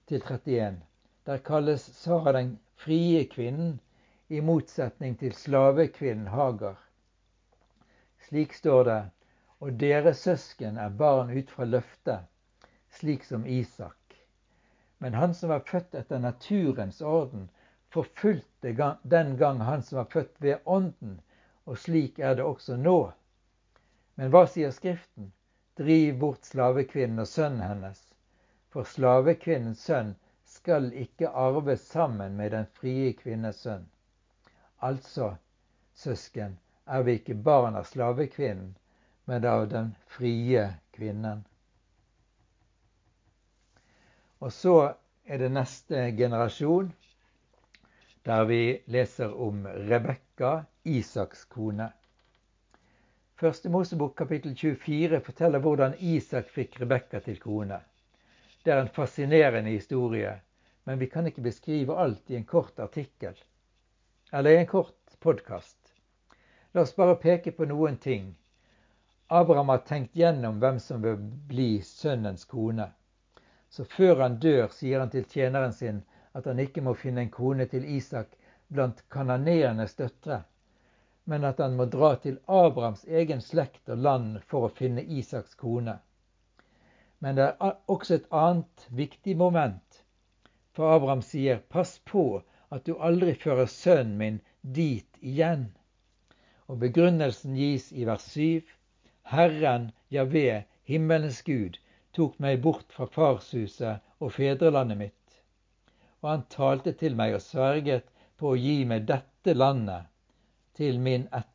til 0.10 0.26
31. 0.26 0.82
Der 1.30 1.48
kalles 1.54 1.86
Sara 2.02 2.34
den 2.42 2.56
frie 2.82 3.22
kvinnen, 3.38 3.78
i 4.32 4.42
motsetning 4.42 5.18
til 5.20 5.34
slavekvinnen 5.36 6.28
Hagar. 6.32 6.78
Slik 8.28 8.54
står 8.56 8.84
det, 8.88 9.02
og 9.60 9.74
deres 9.82 10.22
søsken 10.24 10.78
er 10.80 10.94
barn 11.02 11.34
ut 11.36 11.52
fra 11.52 11.68
løftet, 11.68 12.30
slik 12.96 13.28
som 13.28 13.44
Isak. 13.46 14.16
Men 15.04 15.20
han 15.20 15.36
som 15.36 15.52
var 15.52 15.68
født 15.68 16.00
etter 16.00 16.24
naturens 16.24 17.02
orden, 17.02 17.50
forfulgte 17.92 18.72
den 19.04 19.36
gang 19.38 19.62
han 19.68 19.84
som 19.84 20.00
var 20.00 20.10
født 20.16 20.40
ved 20.40 20.64
ånden, 20.66 21.20
og 21.66 21.78
slik 21.78 22.20
er 22.20 22.40
det 22.40 22.48
også 22.48 22.80
nå. 22.80 23.12
Men 24.16 24.32
hva 24.32 24.46
sier 24.48 24.72
Skriften? 24.72 25.34
Driv 25.76 26.20
bort 26.24 26.48
slavekvinnen 26.48 27.20
og 27.20 27.28
sønnen 27.28 27.68
hennes. 27.68 28.00
For 28.72 28.88
slavekvinnens 28.88 29.84
sønn 29.84 30.16
skal 30.48 30.94
ikke 30.96 31.36
arve 31.36 31.76
sammen 31.78 32.40
med 32.40 32.56
den 32.56 32.68
frie 32.80 33.12
kvinnes 33.18 33.66
sønn. 33.66 33.92
Altså, 34.84 35.36
søsken, 35.94 36.60
er 36.88 37.04
vi 37.06 37.14
ikke 37.20 37.36
barn 37.46 37.76
av 37.78 37.84
slavekvinnen, 37.86 38.72
men 39.30 39.44
av 39.46 39.68
den 39.70 39.92
frie 40.10 40.64
kvinnen. 40.96 41.44
Og 44.42 44.50
så 44.56 44.74
er 45.30 45.44
det 45.44 45.52
neste 45.54 46.08
generasjon, 46.18 46.90
der 48.26 48.48
vi 48.50 48.62
leser 48.96 49.38
om 49.48 49.68
Rebekka, 49.92 50.64
Isaks 50.84 51.46
kone. 51.54 51.92
Første 53.38 53.70
Mosebok 53.70 54.18
kapittel 54.18 54.58
24 54.58 55.22
forteller 55.30 55.62
hvordan 55.62 55.94
Isak 56.00 56.50
fikk 56.58 56.82
Rebekka 56.82 57.22
til 57.30 57.38
kone. 57.46 57.78
Det 58.66 58.74
er 58.74 58.82
en 58.82 58.92
fascinerende 58.98 59.78
historie, 59.78 60.34
men 60.90 60.98
vi 60.98 61.06
kan 61.14 61.30
ikke 61.30 61.46
beskrive 61.46 62.02
alt 62.02 62.34
i 62.34 62.42
en 62.42 62.50
kort 62.50 62.82
artikkel 62.82 63.38
eller 64.32 64.56
en 64.56 64.68
kort 64.68 65.20
podkast. 65.20 65.78
La 66.72 66.82
oss 66.82 66.96
bare 66.96 67.16
peke 67.16 67.52
på 67.52 67.66
noen 67.68 67.98
ting. 67.98 68.36
Abraham 69.28 69.70
har 69.70 69.82
tenkt 69.88 70.16
gjennom 70.16 70.60
hvem 70.60 70.80
som 70.80 71.02
vil 71.04 71.18
bli 71.48 71.82
sønnens 71.82 72.46
kone. 72.46 72.88
Så 73.70 73.84
før 73.86 74.22
han 74.24 74.38
dør, 74.40 74.70
sier 74.72 75.00
han 75.00 75.12
til 75.12 75.28
tjeneren 75.28 75.74
sin 75.76 76.00
at 76.32 76.48
han 76.48 76.60
ikke 76.64 76.84
må 76.84 76.94
finne 76.96 77.26
en 77.26 77.34
kone 77.34 77.68
til 77.68 77.84
Isak 77.98 78.38
blant 78.72 79.04
kananeernes 79.12 79.98
døtre, 80.00 80.42
men 81.28 81.44
at 81.44 81.60
han 81.60 81.76
må 81.76 81.90
dra 81.92 82.14
til 82.24 82.40
Abrahams 82.48 83.04
egen 83.08 83.44
slekt 83.44 83.92
og 83.92 84.00
land 84.08 84.40
for 84.48 84.68
å 84.68 84.76
finne 84.80 85.04
Isaks 85.04 85.60
kone. 85.60 85.98
Men 87.20 87.36
det 87.36 87.50
er 87.52 87.76
også 87.92 88.16
et 88.16 88.32
annet 88.32 88.88
viktig 88.90 89.36
moment. 89.38 90.04
For 90.72 90.96
Abraham 90.96 91.22
sier, 91.22 91.60
pass 91.68 92.00
på 92.08 92.42
at 92.72 92.86
du 92.88 92.96
aldri 92.98 93.34
fører 93.36 93.70
sønnen 93.70 94.18
min 94.18 94.40
dit 94.62 95.22
igjen. 95.22 95.68
Og 96.72 96.80
begrunnelsen 96.84 97.58
gis 97.60 97.90
i 97.92 98.06
vers 98.08 98.28
7. 98.32 98.64
Herren, 99.32 99.92
Javé, 100.12 100.64
himmelens 100.88 101.42
Gud, 101.48 101.78
tok 102.16 102.38
meg 102.44 102.62
bort 102.64 102.88
fra 102.96 103.08
farshuset 103.12 104.00
og 104.20 104.34
fedrelandet 104.38 105.00
mitt. 105.00 105.42
Og 106.22 106.30
han 106.32 106.48
talte 106.54 106.94
til 106.98 107.16
meg 107.20 107.36
og 107.36 107.44
sverget 107.44 108.08
på 108.40 108.54
å 108.54 108.60
gi 108.60 108.82
meg 108.88 109.08
dette 109.10 109.56
landet 109.58 110.08
til 110.78 111.00
min 111.00 111.28
ett. 111.32 111.48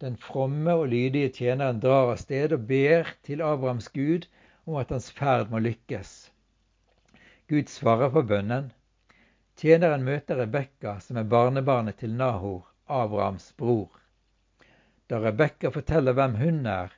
Den 0.00 0.16
fromme 0.16 0.74
og 0.80 0.88
lydige 0.88 1.30
tjeneren 1.36 1.80
drar 1.82 2.14
av 2.14 2.18
sted 2.22 2.54
og 2.56 2.66
ber 2.68 3.08
til 3.26 3.42
Abrahams 3.44 3.90
Gud 3.92 4.26
om 4.64 4.78
at 4.80 4.92
hans 4.94 5.10
ferd 5.12 5.50
må 5.52 5.60
lykkes. 5.62 6.30
Gud 7.50 7.68
svarer 7.68 8.12
på 8.14 8.22
bønnen. 8.30 8.70
Tjeneren 9.60 10.06
møter 10.06 10.38
Rebekka, 10.40 10.94
som 11.04 11.18
er 11.20 11.26
barnebarnet 11.28 11.98
til 12.00 12.14
Nahor, 12.16 12.62
Abrahams 12.88 13.50
bror. 13.60 13.90
Da 15.12 15.18
Rebekka 15.20 15.68
forteller 15.74 16.16
hvem 16.16 16.38
hun 16.40 16.60
er, 16.64 16.94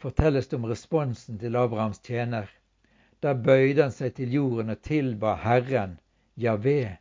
fortelles 0.00 0.48
det 0.48 0.56
om 0.56 0.64
responsen 0.70 1.36
til 1.42 1.58
Abrahams 1.60 2.00
tjener. 2.06 2.48
Da 3.20 3.34
bøyde 3.36 3.84
han 3.84 3.92
seg 3.92 4.14
til 4.16 4.32
jorden 4.32 4.72
og 4.72 4.80
tilba 4.80 5.34
Herren, 5.42 5.98
Javé. 6.40 6.96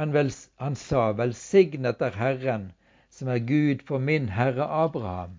Han, 0.00 0.16
han 0.64 0.80
sa, 0.80 1.04
velsignet 1.20 2.00
er 2.00 2.16
Herren, 2.16 2.66
som 3.12 3.28
er 3.28 3.44
Gud 3.52 3.84
for 3.84 4.00
min 4.00 4.30
Herre 4.32 4.64
Abraham. 4.64 5.36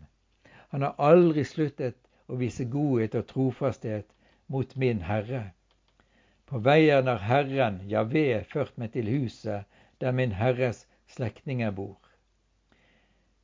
Han 0.69 0.85
har 0.85 1.01
aldri 1.01 1.47
sluttet 1.49 1.97
å 2.29 2.37
vise 2.37 2.69
godhet 2.69 3.17
og 3.17 3.25
trofasthet 3.33 4.13
mot 4.53 4.77
min 4.77 5.01
Herre. 5.09 5.47
På 6.53 6.59
veien 6.61 7.07
har 7.09 7.17
Herren, 7.25 7.79
Javé, 7.89 8.43
ført 8.45 8.75
meg 8.77 8.91
til 8.93 9.07
huset 9.09 9.65
der 10.03 10.13
min 10.13 10.35
Herres 10.37 10.83
slektninger 11.09 11.71
bor. 11.73 11.95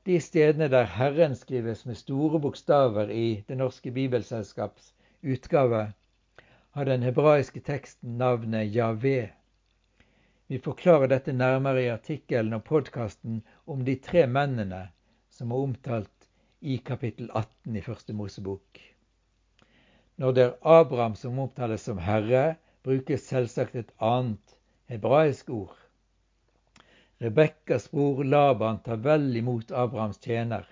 De 0.05 0.19
stedene 0.21 0.67
der 0.69 0.85
Herren 0.93 1.33
skrives 1.39 1.81
med 1.89 1.97
store 1.97 2.37
bokstaver 2.43 3.09
i 3.09 3.41
Det 3.47 3.57
norske 3.57 3.89
bibelselskaps 3.95 4.91
utgave, 5.25 5.81
har 6.77 6.85
den 6.91 7.07
hebraiske 7.07 7.63
teksten 7.71 8.21
navnet 8.21 8.69
Javé. 8.77 9.33
Vi 10.47 10.61
forklarer 10.69 11.09
dette 11.09 11.33
nærmere 11.33 11.87
i 11.87 11.91
artikkelen 11.95 12.53
og 12.61 12.63
podkasten 12.69 13.41
om 13.65 13.81
de 13.89 13.97
tre 13.97 14.27
mennene 14.27 14.85
som 15.33 15.49
er 15.49 15.65
omtalt 15.65 16.31
i 16.61 16.77
kapittel 16.77 17.33
18 17.33 17.73
i 17.73 17.87
Første 17.89 18.13
Mosebok. 18.13 18.85
Når 20.21 20.31
det 20.31 20.47
er 20.47 20.57
Abraham 20.77 21.17
som 21.17 21.39
omtales 21.39 21.89
som 21.89 21.97
herre, 21.97 22.59
brukes 22.89 23.27
selvsagt 23.29 23.75
et 23.77 23.91
annet 24.01 24.57
hebraisk 24.89 25.49
ord. 25.53 25.77
Rebekkas 27.21 27.91
bror 27.91 28.23
Laban 28.23 28.79
tar 28.85 28.97
vel 29.05 29.35
imot 29.37 29.71
Abrahams 29.71 30.17
tjener. 30.23 30.65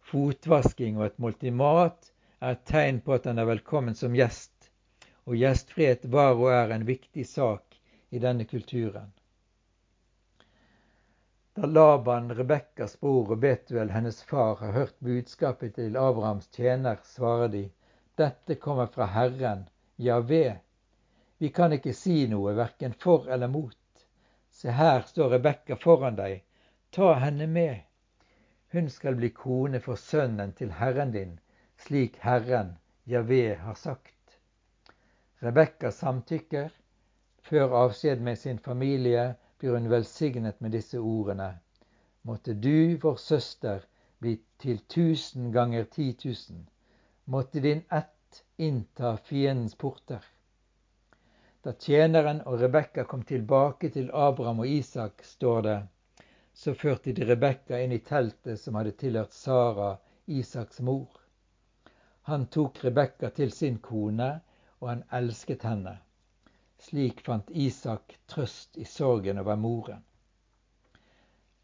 Fotvasking 0.00 0.96
og 0.96 1.04
et 1.06 1.18
måltid 1.20 1.52
mat 1.52 2.12
er 2.40 2.54
et 2.54 2.62
tegn 2.70 3.02
på 3.04 3.18
at 3.18 3.28
han 3.28 3.42
er 3.42 3.48
velkommen 3.50 3.98
som 3.98 4.16
gjest, 4.16 4.70
og 5.28 5.36
gjestfrihet 5.36 6.06
var 6.14 6.38
og 6.38 6.48
er 6.54 6.72
en 6.72 6.86
viktig 6.88 7.26
sak 7.28 7.76
i 8.10 8.22
denne 8.22 8.46
kulturen. 8.48 9.12
Da 11.58 11.66
Laban, 11.66 12.32
Rebekkas 12.38 12.96
bror 13.02 13.34
og 13.34 13.44
Betuel, 13.44 13.92
hennes 13.92 14.22
far, 14.22 14.56
har 14.62 14.72
hørt 14.72 14.96
budskapet 15.04 15.74
til 15.76 16.00
Abrahams 16.00 16.48
tjener, 16.56 17.02
svarer 17.04 17.52
de, 17.52 17.66
dette 18.16 18.56
kommer 18.62 18.86
fra 18.86 19.10
Herren, 19.10 19.68
Javé. 19.98 20.60
Vi 21.40 21.48
kan 21.48 21.72
ikke 21.72 21.94
si 21.96 22.26
noe, 22.28 22.52
verken 22.52 22.92
for 22.92 23.30
eller 23.32 23.48
mot. 23.48 23.76
Se 24.52 24.72
her 24.76 25.06
står 25.08 25.30
Rebekka 25.34 25.78
foran 25.80 26.18
deg, 26.18 26.42
ta 26.92 27.14
henne 27.22 27.46
med. 27.48 27.78
Hun 28.74 28.90
skal 28.92 29.16
bli 29.16 29.30
kone 29.32 29.80
for 29.80 29.96
sønnen 29.96 30.52
til 30.58 30.74
Herren 30.76 31.14
din, 31.14 31.38
slik 31.80 32.18
Herren, 32.20 32.74
Javé, 33.08 33.54
har 33.56 33.74
sagt. 33.74 34.36
Rebekka 35.40 35.90
samtykker. 35.96 36.68
Før 37.48 37.72
avskjed 37.84 38.20
med 38.20 38.36
sin 38.38 38.58
familie 38.58 39.22
blir 39.58 39.78
hun 39.78 39.88
velsignet 39.90 40.60
med 40.60 40.76
disse 40.76 41.00
ordene. 41.00 41.54
Måtte 42.22 42.52
du, 42.52 42.98
vår 43.00 43.16
søster, 43.16 43.86
bli 44.20 44.34
til 44.60 44.84
tusen 44.92 45.48
ganger 45.56 45.88
ti 45.88 46.12
tusen. 46.12 46.68
Måtte 47.24 47.64
din 47.64 47.80
ett 47.88 48.44
innta 48.58 49.16
fiendens 49.16 49.74
porter. 49.74 50.20
Da 51.62 51.72
tjeneren 51.76 52.38
og 52.48 52.62
Rebekka 52.62 53.02
kom 53.04 53.22
tilbake 53.28 53.90
til 53.92 54.06
Abraham 54.16 54.62
og 54.64 54.68
Isak, 54.68 55.24
står 55.24 55.62
det, 55.66 55.78
så 56.56 56.72
førte 56.74 57.12
de 57.12 57.26
Rebekka 57.28 57.80
inn 57.84 57.92
i 57.92 57.98
teltet 58.06 58.60
som 58.62 58.78
hadde 58.78 58.94
tilhørt 59.02 59.36
Sara, 59.36 59.90
Isaks 60.26 60.80
mor. 60.80 61.18
Han 62.30 62.46
tok 62.46 62.80
Rebekka 62.84 63.28
til 63.36 63.52
sin 63.52 63.76
kone, 63.84 64.30
og 64.80 64.88
han 64.88 65.04
elsket 65.20 65.68
henne. 65.68 65.98
Slik 66.80 67.20
fant 67.26 67.52
Isak 67.52 68.16
trøst 68.32 68.80
i 68.80 68.88
sorgen 68.88 69.44
over 69.44 69.60
moren. 69.60 70.00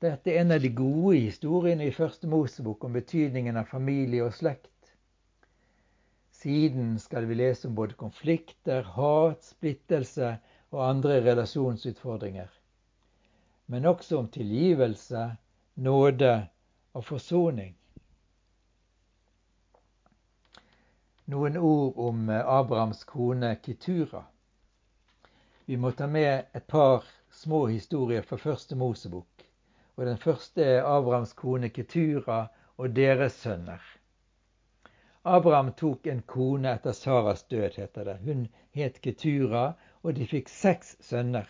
Dette 0.04 0.28
er 0.28 0.42
en 0.42 0.52
av 0.52 0.60
de 0.60 0.74
gode 0.76 1.16
historiene 1.22 1.88
i 1.88 1.96
Første 1.96 2.28
Mosebok 2.28 2.84
om 2.84 2.92
betydningen 2.92 3.56
av 3.56 3.72
familie 3.72 4.28
og 4.28 4.36
slekt. 4.36 4.68
Siden 6.36 6.98
skal 6.98 7.24
vi 7.26 7.34
lese 7.34 7.68
om 7.68 7.74
både 7.74 7.94
konflikter, 7.96 8.82
hat, 8.82 9.44
splittelse 9.44 10.34
og 10.70 10.82
andre 10.88 11.20
relasjonsutfordringer. 11.24 12.50
Men 13.66 13.88
også 13.88 14.18
om 14.18 14.28
tilgivelse, 14.28 15.22
nåde 15.74 16.34
og 16.92 17.04
forsoning. 17.04 17.72
Noen 21.26 21.56
ord 21.56 21.96
om 21.98 22.28
Abrahams 22.30 23.04
kone 23.08 23.56
Kitura. 23.62 24.26
Vi 25.66 25.80
må 25.80 25.90
ta 25.90 26.06
med 26.06 26.52
et 26.54 26.68
par 26.68 27.08
små 27.32 27.66
historier 27.66 28.22
fra 28.22 28.36
første 28.36 28.76
Mosebok. 28.76 29.46
Og 29.96 30.06
Den 30.06 30.18
første 30.18 30.62
er 30.62 30.84
Abrahams 30.84 31.32
kone 31.32 31.68
Ketura 31.68 32.46
og 32.76 32.96
deres 32.96 33.32
sønner. 33.32 33.95
Abraham 35.26 35.72
tok 35.72 36.06
en 36.06 36.20
kone 36.22 36.68
etter 36.70 36.92
Saras 36.92 37.40
død, 37.50 37.74
heter 37.80 38.04
det. 38.04 38.16
Hun 38.24 38.48
het 38.78 39.00
Ketura, 39.02 39.72
og 40.02 40.14
de 40.14 40.26
fikk 40.30 40.48
seks 40.48 40.92
sønner. 41.02 41.48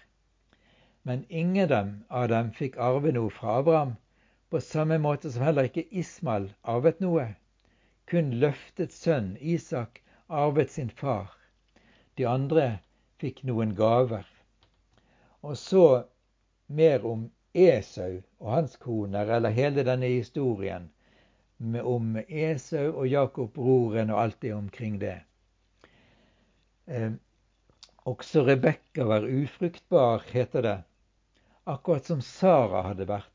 Men 1.05 1.27
ingen 1.29 1.75
av 2.09 2.29
dem 2.33 2.49
fikk 2.57 2.79
arve 2.81 3.13
noe 3.13 3.29
fra 3.31 3.59
Abraham, 3.59 3.93
på 4.49 4.63
samme 4.65 4.97
måte 4.99 5.29
som 5.35 5.45
heller 5.45 5.69
ikke 5.69 5.85
Ismael 5.93 6.49
arvet 6.65 7.05
noe. 7.05 7.27
Kun 8.09 8.33
løftet 8.41 8.97
sønn 8.97 9.37
Isak 9.41 10.01
arvet 10.29 10.73
sin 10.73 10.89
far. 11.03 11.29
De 12.17 12.25
andre 12.25 12.79
fikk 13.21 13.45
noen 13.45 13.77
gaver. 13.77 14.25
Og 15.45 15.61
så 15.61 15.87
mer 16.67 17.05
om 17.05 17.29
Esau 17.53 18.23
og 18.41 18.53
hans 18.55 18.81
koner, 18.81 19.37
eller 19.37 19.53
hele 19.53 19.85
denne 19.85 20.09
historien 20.17 20.89
om 21.59 22.17
Esau 22.29 22.91
og 22.93 23.07
Jakob, 23.07 23.53
broren, 23.55 24.11
og 24.11 24.21
alt 24.21 24.41
det 24.41 24.53
omkring 24.55 24.99
det. 25.01 25.21
Eh, 26.87 27.13
også 28.07 28.45
Rebekka 28.47 29.05
var 29.05 29.25
ufruktbar, 29.25 30.23
heter 30.31 30.63
det, 30.63 30.77
akkurat 31.65 32.07
som 32.07 32.21
Sara 32.23 32.83
hadde 32.87 33.09
vært. 33.09 33.33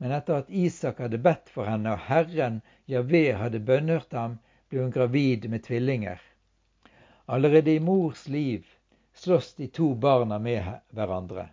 Men 0.00 0.12
etter 0.16 0.40
at 0.40 0.50
Isak 0.50 1.00
hadde 1.00 1.20
bedt 1.20 1.48
for 1.52 1.68
henne, 1.68 1.94
og 1.94 2.04
Herren, 2.08 2.60
Javé, 2.88 3.30
hadde 3.36 3.60
bønnhørt 3.60 4.12
ham, 4.16 4.38
ble 4.68 4.84
hun 4.84 4.92
gravid 4.94 5.46
med 5.52 5.64
tvillinger. 5.66 6.20
Allerede 7.30 7.74
i 7.76 7.80
mors 7.84 8.26
liv 8.28 8.66
slåss 9.14 9.54
de 9.54 9.68
to 9.68 9.94
barna 9.94 10.38
med 10.38 10.64
hverandre. 10.96 11.50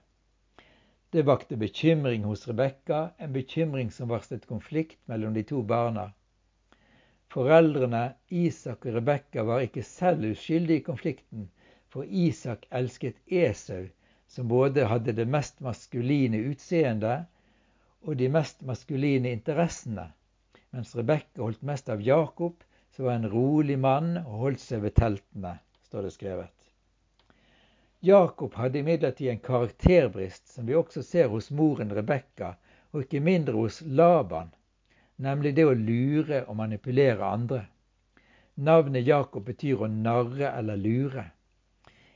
Det 1.10 1.22
vakte 1.24 1.56
bekymring 1.58 2.24
hos 2.24 2.48
Rebekka, 2.48 3.10
en 3.18 3.34
bekymring 3.34 3.92
som 3.92 4.10
varslet 4.10 4.46
konflikt 4.46 5.00
mellom 5.08 5.34
de 5.34 5.44
to 5.44 5.62
barna. 5.64 6.10
Foreldrene 7.32 8.02
Isak 8.28 8.86
og 8.86 8.98
Rebekka 8.98 9.46
var 9.48 9.64
ikke 9.64 9.84
selv 9.88 10.28
uskyldige 10.32 10.82
i 10.82 10.84
konflikten, 10.84 11.48
for 11.88 12.04
Isak 12.04 12.68
elsket 12.72 13.22
Esau, 13.28 13.88
som 14.28 14.52
både 14.52 14.90
hadde 14.92 15.16
det 15.16 15.28
mest 15.32 15.64
maskuline 15.64 16.44
utseendet 16.52 17.28
og 18.04 18.20
de 18.20 18.28
mest 18.32 18.68
maskuline 18.68 19.32
interessene, 19.32 20.10
mens 20.76 20.96
Rebekka 20.96 21.46
holdt 21.46 21.64
mest 21.64 21.88
av 21.90 22.04
Jakob, 22.04 22.60
som 22.92 23.08
var 23.08 23.16
en 23.22 23.32
rolig 23.32 23.80
mann 23.80 24.18
og 24.26 24.44
holdt 24.44 24.64
seg 24.64 24.84
ved 24.84 25.00
teltene, 25.00 25.56
står 25.88 26.08
det 26.10 26.16
skrevet. 26.20 26.57
Jakob 28.00 28.54
hadde 28.54 28.80
imidlertid 28.80 29.30
en 29.30 29.40
karakterbrist 29.40 30.48
som 30.48 30.66
vi 30.66 30.76
også 30.76 31.02
ser 31.04 31.28
hos 31.28 31.50
moren 31.52 31.94
Rebekka, 31.96 32.52
og 32.94 33.02
ikke 33.02 33.22
mindre 33.26 33.56
hos 33.58 33.82
Laban, 33.82 34.52
nemlig 35.16 35.56
det 35.58 35.66
å 35.66 35.74
lure 35.74 36.44
og 36.46 36.60
manipulere 36.60 37.26
andre. 37.26 37.64
Navnet 38.54 39.08
Jakob 39.08 39.48
betyr 39.50 39.82
å 39.82 39.90
narre 39.90 40.52
eller 40.52 40.78
lure. 40.78 41.26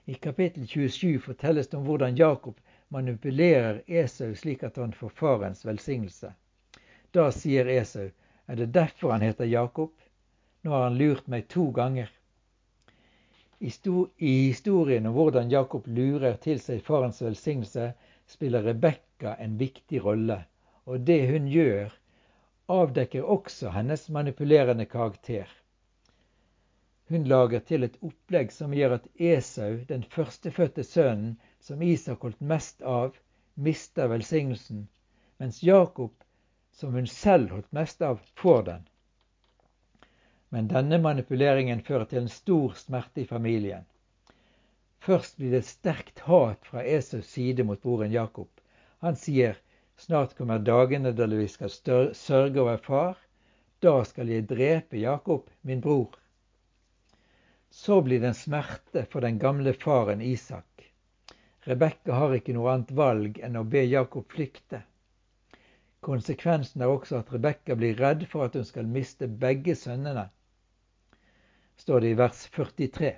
I 0.05 0.13
kapittel 0.21 0.67
27 0.67 1.19
fortelles 1.25 1.67
det 1.73 1.77
om 1.79 1.89
hvordan 1.89 2.17
Jakob 2.17 2.61
manipulerer 2.93 3.81
Esau 3.87 4.35
slik 4.35 4.63
at 4.63 4.77
han 4.77 4.93
får 4.93 5.17
farens 5.17 5.65
velsignelse. 5.65 6.33
Da 7.11 7.29
sier 7.33 7.65
Esau, 7.65 8.09
er 8.45 8.55
det 8.55 8.73
derfor 8.77 9.17
han 9.17 9.25
heter 9.25 9.49
Jakob? 9.49 9.93
Nå 10.61 10.77
har 10.77 10.89
han 10.89 10.97
lurt 11.01 11.27
meg 11.27 11.49
to 11.49 11.71
ganger. 11.73 12.09
I 13.61 13.69
historien 14.47 15.05
om 15.05 15.13
hvordan 15.13 15.51
Jakob 15.53 15.87
lurer 15.87 16.37
til 16.41 16.57
seg 16.59 16.79
farens 16.81 17.19
velsignelse, 17.21 17.91
spiller 18.25 18.63
Rebekka 18.65 19.35
en 19.43 19.59
viktig 19.59 20.01
rolle. 20.05 20.39
Og 20.89 21.03
det 21.05 21.19
hun 21.29 21.45
gjør, 21.51 21.93
avdekker 22.73 23.27
også 23.35 23.69
hennes 23.75 24.07
manipulerende 24.09 24.87
karakter. 24.89 25.45
Hun 27.11 27.27
lager 27.29 27.61
til 27.67 27.83
et 27.85 27.99
opplegg 28.01 28.53
som 28.55 28.73
gjør 28.73 28.97
at 28.97 29.07
Esau, 29.29 29.77
den 29.87 30.07
førstefødte 30.09 30.83
sønnen 30.87 31.35
som 31.59 31.81
Isak 31.85 32.25
holdt 32.25 32.41
mest 32.41 32.81
av, 32.81 33.13
mister 33.55 34.09
velsignelsen, 34.09 34.87
mens 35.37 35.61
Jakob, 35.63 36.15
som 36.71 36.95
hun 36.97 37.05
selv 37.05 37.51
holdt 37.53 37.73
mest 37.75 38.01
av, 38.01 38.23
får 38.41 38.63
den. 38.71 38.87
Men 40.53 40.67
denne 40.67 40.97
manipuleringen 40.99 41.79
fører 41.87 42.09
til 42.11 42.25
en 42.25 42.31
stor 42.31 42.73
smerte 42.75 43.21
i 43.23 43.27
familien. 43.27 43.85
Først 44.99 45.37
blir 45.39 45.53
det 45.55 45.63
sterkt 45.63 46.19
hat 46.27 46.67
fra 46.67 46.83
Esaus 46.83 47.29
side 47.31 47.63
mot 47.63 47.79
broren 47.81 48.11
Jakob. 48.11 48.49
Han 48.99 49.15
sier, 49.15 49.55
snart 49.97 50.35
kommer 50.35 50.59
dagene 50.59 51.13
da 51.15 51.25
vi 51.31 51.47
skal 51.47 51.71
sørge 52.13 52.59
over 52.61 52.83
far. 52.83 53.15
Da 53.79 53.93
skal 54.05 54.29
jeg 54.29 54.49
drepe 54.49 54.99
Jakob, 54.99 55.47
min 55.61 55.79
bror. 55.81 56.19
Så 57.71 58.01
blir 58.03 58.19
det 58.19 58.33
en 58.33 58.37
smerte 58.37 59.05
for 59.09 59.23
den 59.23 59.39
gamle 59.39 59.71
faren 59.73 60.21
Isak. 60.21 60.83
Rebekka 61.63 62.19
har 62.19 62.35
ikke 62.35 62.57
noe 62.57 62.73
annet 62.73 62.91
valg 62.91 63.39
enn 63.39 63.55
å 63.55 63.63
be 63.63 63.85
Jakob 63.87 64.27
flykte. 64.35 64.83
Konsekvensen 66.03 66.83
er 66.83 66.91
også 66.91 67.21
at 67.21 67.31
Rebekka 67.31 67.79
blir 67.79 67.95
redd 68.03 68.27
for 68.27 68.49
at 68.49 68.59
hun 68.59 68.67
skal 68.67 68.91
miste 68.99 69.31
begge 69.31 69.79
sønnene, 69.79 70.27
står 71.81 72.01
det 72.03 72.09
i 72.13 72.17
vers 72.19 72.45
43. 72.55 73.11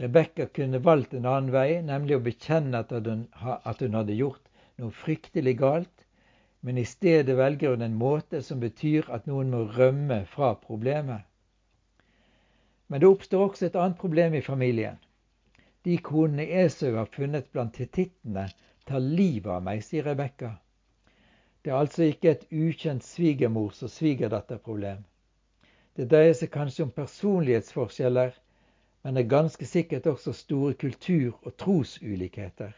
Rebekka 0.00 0.46
kunne 0.46 0.78
valgt 0.84 1.14
en 1.16 1.26
annen 1.28 1.52
vei, 1.54 1.80
nemlig 1.84 2.18
å 2.18 2.24
bekjenne 2.24 2.82
at 2.84 2.92
hun, 2.92 3.26
at 3.40 3.80
hun 3.80 3.96
hadde 3.96 4.16
gjort 4.18 4.50
noe 4.80 4.92
fryktelig 4.96 5.54
galt, 5.60 6.04
men 6.60 6.76
i 6.80 6.84
stedet 6.84 7.36
velger 7.38 7.72
hun 7.72 7.84
en 7.86 7.96
måte 7.96 8.42
som 8.44 8.60
betyr 8.60 9.08
at 9.16 9.28
noen 9.30 9.52
må 9.54 9.62
rømme 9.78 10.22
fra 10.28 10.52
problemet. 10.60 11.24
Men 12.88 13.00
det 13.00 13.08
oppstår 13.08 13.46
også 13.46 13.70
et 13.70 13.78
annet 13.80 14.00
problem 14.00 14.36
i 14.36 14.44
familien. 14.44 14.98
De 15.88 15.96
konene 16.04 16.44
Esau 16.64 16.98
har 16.98 17.08
funnet 17.14 17.48
blant 17.52 17.80
tittene, 17.80 18.48
tar 18.84 19.00
livet 19.00 19.52
av 19.56 19.64
meg, 19.64 19.80
sier 19.86 20.04
Rebekka. 20.04 20.58
Det 21.64 21.72
er 21.72 21.78
altså 21.78 22.08
ikke 22.08 22.34
et 22.34 22.44
ukjent 22.52 23.04
svigermors- 23.04 23.80
og 23.86 23.92
svigerdatterproblem. 23.92 25.04
Det 26.00 26.08
dreier 26.08 26.32
seg 26.36 26.48
kanskje 26.54 26.88
om 26.88 26.94
personlighetsforskjeller 26.96 28.32
men 29.02 29.14
det 29.14 29.20
er 29.20 29.32
ganske 29.32 29.66
sikkert 29.66 30.06
også 30.06 30.32
store 30.36 30.74
kultur- 30.74 31.36
og 31.42 31.56
trosulikheter. 31.56 32.72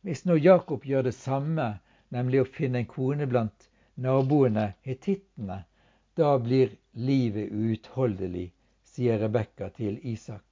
Hvis 0.00 0.24
nå 0.24 0.36
Jakob 0.40 0.84
gjør 0.88 1.02
det 1.08 1.14
samme, 1.14 1.66
nemlig 2.08 2.40
å 2.40 2.48
finne 2.48 2.80
en 2.80 2.88
kone 2.88 3.26
blant 3.28 3.68
naboene 4.00 4.70
hetittene, 4.88 5.58
da 6.16 6.30
blir 6.40 6.72
livet 6.96 7.52
uutholdelig, 7.52 8.46
sier 8.84 9.20
Rebekka 9.20 9.68
til 9.76 10.00
Isak. 10.08 10.46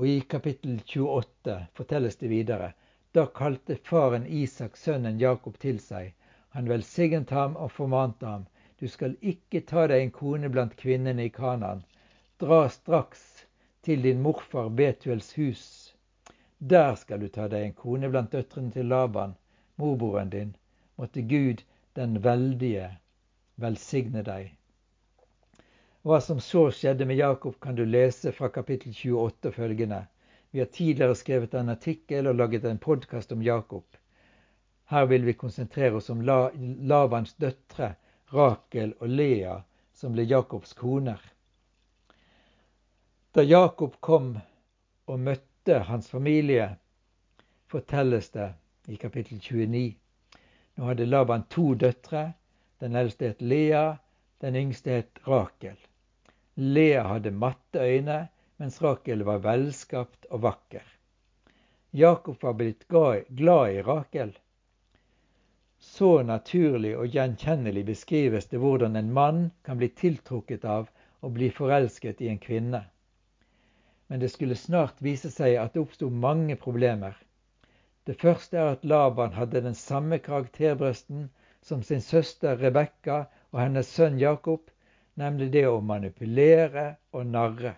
Og 0.00 0.08
i 0.08 0.20
kapittel 0.24 0.80
28 0.80 1.58
fortelles 1.76 2.16
det 2.16 2.32
videre. 2.32 2.72
Da 3.12 3.26
kalte 3.28 3.76
faren 3.76 4.24
Isak 4.26 4.80
sønnen 4.80 5.20
Jakob 5.20 5.58
til 5.60 5.76
seg. 5.80 6.14
Han 6.56 6.68
velsignet 6.72 7.30
ham 7.30 7.56
og 7.60 7.70
formante 7.76 8.26
ham. 8.26 8.48
Du 8.82 8.88
skal 8.90 9.12
ikke 9.22 9.60
ta 9.62 9.86
deg 9.86 10.02
en 10.02 10.10
kone 10.10 10.48
blant 10.50 10.72
kvinnene 10.74 11.28
i 11.28 11.30
Kanaan, 11.30 11.84
Dra 12.42 12.68
straks 12.68 13.46
til 13.86 14.02
din 14.02 14.22
morfar 14.22 14.68
Betuels 14.68 15.28
hus. 15.38 15.94
Der 16.58 16.96
skal 16.98 17.20
du 17.22 17.28
ta 17.28 17.46
deg 17.52 17.68
en 17.68 17.76
kone 17.78 18.10
blant 18.10 18.32
døtrene 18.32 18.74
til 18.74 18.90
Laban, 18.90 19.36
morbroren 19.78 20.32
din. 20.32 20.50
Måtte 20.98 21.22
Gud 21.22 21.62
den 21.94 22.18
veldige 22.24 22.88
velsigne 23.62 24.26
deg. 24.26 24.50
Hva 26.02 26.18
som 26.18 26.42
så 26.42 26.64
skjedde 26.74 27.06
med 27.06 27.22
Jakob, 27.22 27.60
kan 27.62 27.78
du 27.78 27.84
lese 27.86 28.34
fra 28.34 28.50
kapittel 28.50 28.90
28 28.90 29.54
følgende. 29.54 30.02
Vi 30.50 30.58
har 30.58 30.74
tidligere 30.74 31.14
skrevet 31.14 31.54
en 31.54 31.70
artikkel 31.78 32.26
og 32.26 32.40
laget 32.42 32.66
en 32.66 32.82
podkast 32.82 33.30
om 33.30 33.46
Jakob. 33.46 33.86
Her 34.90 35.06
vil 35.06 35.30
vi 35.30 35.38
konsentrere 35.38 36.02
oss 36.02 36.10
om 36.10 36.26
Lavans 36.26 37.38
døtre, 37.38 37.94
Rakel 38.32 38.94
og 39.00 39.08
Lea, 39.08 39.58
som 39.92 40.14
ble 40.16 40.24
Jakobs 40.24 40.72
koner. 40.72 41.20
Da 43.32 43.44
Jakob 43.44 43.98
kom 44.00 44.34
og 45.08 45.20
møtte 45.20 45.78
hans 45.88 46.08
familie, 46.08 46.68
fortelles 47.68 48.30
det 48.32 48.52
i 48.88 48.96
kapittel 49.00 49.40
29. 49.40 49.96
Nå 50.76 50.88
hadde 50.88 51.06
Laban 51.06 51.44
to 51.52 51.74
døtre. 51.74 52.32
Den 52.80 52.96
eldste 52.98 53.28
het 53.30 53.42
Lea, 53.42 53.96
den 54.42 54.56
yngste 54.58 54.96
het 54.98 55.20
Rakel. 55.28 55.76
Lea 56.56 57.04
hadde 57.06 57.30
matte 57.30 57.80
øyne, 57.80 58.26
mens 58.58 58.80
Rakel 58.82 59.22
var 59.28 59.44
velskapt 59.44 60.26
og 60.30 60.42
vakker. 60.42 60.84
Jakob 61.92 62.42
var 62.42 62.56
blitt 62.58 62.88
glad 62.88 63.76
i 63.76 63.82
Rakel. 63.86 64.32
Så 65.82 66.22
naturlig 66.22 66.94
og 66.96 67.10
gjenkjennelig 67.10 67.84
beskrives 67.90 68.48
det 68.48 68.62
hvordan 68.62 68.96
en 68.96 69.12
mann 69.12 69.44
kan 69.66 69.82
bli 69.82 69.90
tiltrukket 69.90 70.64
av 70.64 70.88
og 71.20 71.36
bli 71.36 71.50
forelsket 71.50 72.22
i 72.22 72.30
en 72.30 72.42
kvinne 72.42 72.86
men 74.12 74.20
det 74.20 74.28
skulle 74.28 74.56
snart 74.56 74.98
vise 75.00 75.30
seg 75.32 75.54
at 75.56 75.72
det 75.72 75.80
oppsto 75.80 76.10
mange 76.22 76.52
problemer. 76.60 77.14
Det 78.04 78.18
første 78.20 78.58
er 78.60 78.74
at 78.74 78.82
Laban 78.84 79.32
hadde 79.32 79.62
den 79.64 79.78
samme 79.78 80.18
karakterbrøsten 80.20 81.30
som 81.64 81.80
sin 81.80 82.04
søster 82.04 82.60
Rebekka 82.60 83.22
og 83.54 83.60
hennes 83.62 83.88
sønn 83.88 84.18
Jakob, 84.20 84.66
nemlig 85.16 85.48
det 85.54 85.62
å 85.70 85.80
manipulere 85.80 86.84
og 87.16 87.24
narre. 87.30 87.72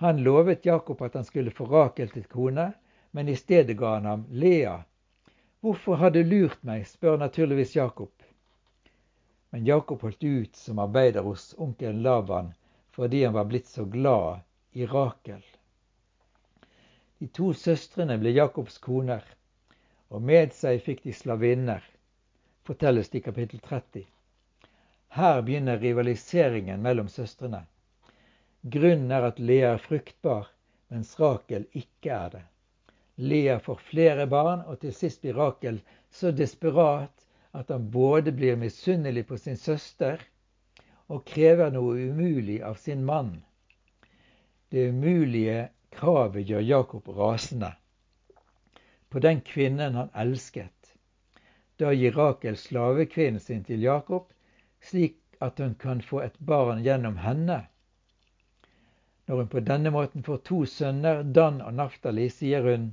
Han 0.00 0.24
lovet 0.24 0.64
Jakob 0.64 1.04
at 1.04 1.20
han 1.20 1.28
skulle 1.28 1.52
få 1.52 1.68
Rakel 1.68 2.08
til 2.14 2.24
kone, 2.32 2.70
men 3.12 3.28
i 3.28 3.36
stedet 3.36 3.76
ga 3.76 3.92
han 3.98 4.08
ham 4.08 4.24
Lea. 4.30 4.78
Hvorfor 5.60 5.96
har 5.96 6.10
du 6.10 6.22
lurt 6.22 6.62
meg, 6.62 6.86
spør 6.86 7.16
naturligvis 7.18 7.76
Jakob. 7.76 8.12
Men 9.50 9.66
Jakob 9.66 10.02
holdt 10.02 10.24
ut 10.24 10.56
som 10.56 10.78
arbeider 10.78 11.24
hos 11.26 11.54
onkelen 11.58 12.02
Laban 12.02 12.52
fordi 12.96 13.24
han 13.24 13.34
var 13.34 13.44
blitt 13.44 13.68
så 13.68 13.84
glad 13.84 14.40
i 14.72 14.86
Rakel. 14.86 15.42
De 17.18 17.28
to 17.28 17.52
søstrene 17.52 18.16
ble 18.20 18.32
Jakobs 18.36 18.78
koner, 18.84 19.24
og 20.08 20.22
med 20.22 20.52
seg 20.56 20.80
fikk 20.84 21.02
de 21.04 21.12
slavinner, 21.16 21.84
fortelles 22.68 23.08
det 23.12 23.20
i 23.20 23.24
kapittel 23.26 23.60
30. 23.60 24.04
Her 25.16 25.40
begynner 25.42 25.80
rivaliseringen 25.80 26.82
mellom 26.84 27.08
søstrene. 27.08 27.62
Grunnen 28.62 29.12
er 29.12 29.28
at 29.28 29.38
Lea 29.40 29.74
er 29.74 29.80
fruktbar, 29.80 30.50
mens 30.92 31.14
Rakel 31.20 31.64
ikke 31.72 32.12
er 32.12 32.32
det. 32.36 32.44
Lea 33.18 33.58
får 33.58 33.76
flere 33.76 34.26
barn, 34.26 34.60
og 34.68 34.80
til 34.80 34.92
sist 34.92 35.22
blir 35.22 35.38
Rakel 35.40 35.78
så 36.12 36.30
desperat 36.36 37.24
at 37.56 37.70
han 37.72 37.88
både 37.90 38.32
blir 38.36 38.58
misunnelig 38.60 39.24
på 39.28 39.38
sin 39.40 39.56
søster 39.56 40.20
og 41.08 41.24
krever 41.24 41.72
noe 41.72 42.10
umulig 42.10 42.58
av 42.62 42.76
sin 42.82 43.04
mann. 43.08 43.38
Det 44.68 44.90
umulige 44.92 45.68
kravet 45.96 46.44
gjør 46.50 46.60
Jakob 46.60 47.08
rasende 47.08 47.72
på 49.08 49.20
den 49.24 49.40
kvinnen 49.40 49.94
han 49.94 50.10
elsket. 50.12 50.72
Da 51.80 51.92
gir 51.92 52.12
Rakel 52.12 52.56
slavekvinnen 52.56 53.40
sin 53.40 53.64
til 53.64 53.80
Jakob, 53.80 54.28
slik 54.80 55.16
at 55.40 55.58
hun 55.58 55.74
kan 55.80 56.02
få 56.02 56.20
et 56.20 56.36
barn 56.38 56.82
gjennom 56.84 57.16
henne. 57.24 57.62
Når 59.26 59.36
hun 59.36 59.48
på 59.48 59.62
denne 59.64 59.90
måten 59.94 60.24
får 60.26 60.42
to 60.44 60.64
sønner, 60.68 61.22
Dan 61.22 61.62
og 61.64 61.74
Naftali, 61.74 62.28
sier 62.28 62.68
hun, 62.68 62.90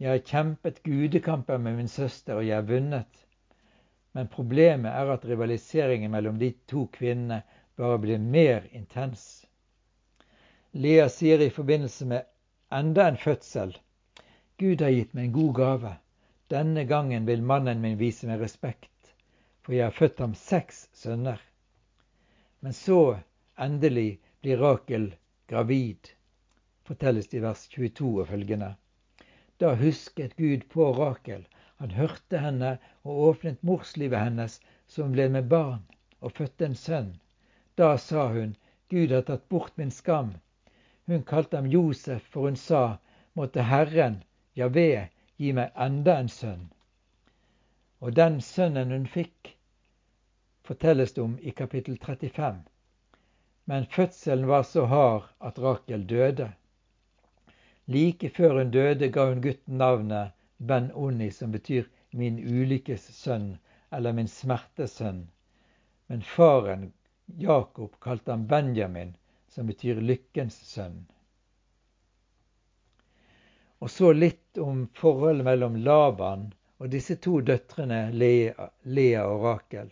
Jeg 0.00 0.10
har 0.10 0.22
kjempet 0.24 0.82
gudekamper 0.82 1.58
med 1.58 1.76
min 1.76 1.88
søster, 1.88 2.38
og 2.40 2.46
jeg 2.46 2.56
har 2.56 2.68
vunnet. 2.68 3.26
Men 4.16 4.30
problemet 4.32 4.90
er 4.96 5.12
at 5.12 5.26
rivaliseringen 5.28 6.10
mellom 6.10 6.38
de 6.40 6.54
to 6.72 6.86
kvinnene 6.92 7.42
bare 7.76 7.98
blir 8.00 8.18
mer 8.18 8.64
intens. 8.72 9.44
Lea 10.72 11.08
sier 11.12 11.44
i 11.44 11.50
forbindelse 11.52 12.08
med 12.08 12.26
enda 12.72 13.08
en 13.10 13.20
fødsel 13.20 13.76
Gud 14.60 14.82
har 14.84 14.92
gitt 14.92 15.14
meg 15.16 15.28
en 15.28 15.32
god 15.32 15.54
gave. 15.56 15.90
Denne 16.52 16.82
gangen 16.84 17.24
vil 17.24 17.40
mannen 17.42 17.80
min 17.80 17.96
vise 17.96 18.26
meg 18.28 18.42
respekt, 18.42 19.12
for 19.64 19.72
jeg 19.72 19.86
har 19.86 19.96
født 19.96 20.20
ham 20.20 20.34
seks 20.36 20.82
sønner. 20.92 21.40
Men 22.60 22.76
så, 22.76 23.20
endelig, 23.56 24.18
blir 24.40 24.60
Rakel 24.60 25.14
gravid, 25.48 26.12
fortelles 26.84 27.32
det 27.32 27.40
i 27.40 27.44
vers 27.44 27.62
22 27.72 28.10
og 28.20 28.28
følgende. 28.28 28.74
Da 29.60 29.74
husket 29.76 30.36
Gud 30.36 30.66
på 30.72 30.90
Rakel. 30.96 31.46
Han 31.82 31.96
hørte 31.96 32.40
henne 32.40 32.76
og 33.04 33.24
åpnet 33.30 33.62
morslivet 33.62 34.24
hennes, 34.24 34.60
som 34.86 35.12
ble 35.14 35.28
med 35.28 35.48
barn, 35.52 35.82
og 36.20 36.36
fødte 36.36 36.68
en 36.68 36.78
sønn. 36.84 37.10
Da 37.76 37.96
sa 37.96 38.28
hun, 38.32 38.56
Gud 38.90 39.12
har 39.14 39.28
tatt 39.28 39.48
bort 39.48 39.76
min 39.76 39.92
skam 39.94 40.34
hun 41.10 41.22
kalte 41.22 41.56
ham 41.56 41.66
Josef, 41.66 42.22
for 42.22 42.46
hun 42.46 42.56
sa, 42.56 42.98
måtte 43.32 43.62
Herren, 43.66 44.22
Javé, 44.54 45.08
gi 45.36 45.52
meg 45.56 45.72
enda 45.74 46.18
en 46.20 46.28
sønn. 46.30 46.68
Og 48.00 48.14
den 48.14 48.40
sønnen 48.44 48.92
hun 48.94 49.08
fikk, 49.10 49.56
fortelles 50.62 51.16
det 51.16 51.24
om 51.24 51.34
i 51.42 51.50
kapittel 51.50 51.98
35. 51.98 52.60
Men 53.66 53.88
fødselen 53.90 54.46
var 54.48 54.62
så 54.62 54.84
hard 54.86 55.26
at 55.40 55.58
Rakel 55.58 56.06
døde. 56.06 56.52
Like 57.90 58.30
før 58.30 58.58
hun 58.58 58.70
døde, 58.70 59.08
ga 59.10 59.26
hun 59.28 59.42
gutten 59.42 59.78
navnet 59.82 60.36
Ben-Oni, 60.56 61.30
som 61.34 61.50
betyr 61.50 61.88
min 62.10 62.38
ulykkes 62.38 63.08
sønn, 63.16 63.56
eller 63.90 64.14
min 64.14 64.28
smertes 64.28 64.92
sønn. 65.00 65.24
Men 66.06 66.22
faren, 66.22 66.92
Jakob, 67.26 67.96
kalte 68.00 68.30
han 68.30 68.46
Benjamin, 68.46 69.16
som 69.48 69.66
betyr 69.66 69.98
lykkens 70.00 70.58
sønn. 70.70 71.00
Og 73.78 73.90
så 73.90 74.12
litt 74.12 74.58
om 74.58 74.84
forholdet 74.94 75.44
mellom 75.46 75.76
Laban 75.82 76.50
og 76.78 76.90
disse 76.92 77.16
to 77.16 77.40
døtrene 77.40 78.10
Lea, 78.12 79.24
og 79.24 79.44
Rakel. 79.44 79.90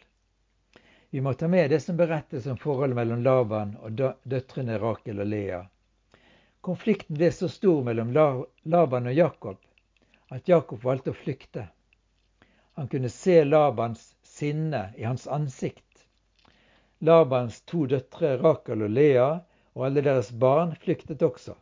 Vi 1.10 1.20
må 1.24 1.32
ta 1.34 1.48
med 1.48 1.70
det 1.70 1.80
som 1.80 1.96
berettes 1.96 2.46
om 2.46 2.60
forholdet 2.60 2.96
mellom 3.00 3.22
Laban 3.24 3.74
og 3.80 3.98
døtrene 4.22 4.78
Rakel 4.78 5.24
og 5.24 5.30
Lea. 5.32 5.62
Konflikten 6.60 7.16
ble 7.16 7.30
så 7.32 7.48
stor 7.48 7.84
mellom 7.84 8.12
Laban 8.62 9.06
og 9.06 9.14
Jakob 9.14 9.58
at 10.34 10.48
Jakob 10.48 10.82
valgte 10.84 11.12
å 11.14 11.16
flykte. 11.16 11.68
Han 12.78 12.88
kunne 12.88 13.08
se 13.08 13.44
Labans 13.44 14.14
sinne 14.22 14.88
i 14.96 15.06
hans 15.06 15.26
ansikt. 15.26 15.84
Labans 16.98 17.60
to 17.70 17.86
døtre 17.86 18.36
Rakel 18.42 18.84
og 18.84 18.90
Lea 18.90 19.28
og 19.74 19.86
alle 19.86 20.02
deres 20.04 20.30
barn 20.30 20.74
flyktet 20.82 21.22
også. 21.22 21.54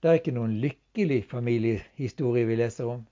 Det 0.00 0.10
er 0.10 0.20
ikke 0.20 0.36
noen 0.36 0.58
lykkelig 0.60 1.22
familiehistorie 1.30 2.44
vi 2.44 2.58
leser 2.60 2.90
om. 2.92 3.04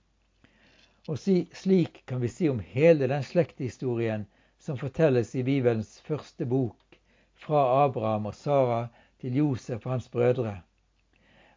Og 1.09 1.17
slik 1.19 2.03
kan 2.07 2.21
vi 2.21 2.29
si 2.31 2.47
om 2.49 2.61
hele 2.63 3.09
den 3.11 3.25
slekthistorien 3.25 4.27
som 4.61 4.77
fortelles 4.79 5.33
i 5.35 5.43
Bibelens 5.43 5.97
første 6.05 6.45
bok, 6.45 6.77
fra 7.33 7.63
Abraham 7.83 8.29
og 8.29 8.37
Sara 8.37 8.85
til 9.19 9.35
Josef 9.41 9.83
og 9.83 9.97
hans 9.97 10.07
brødre. 10.13 10.61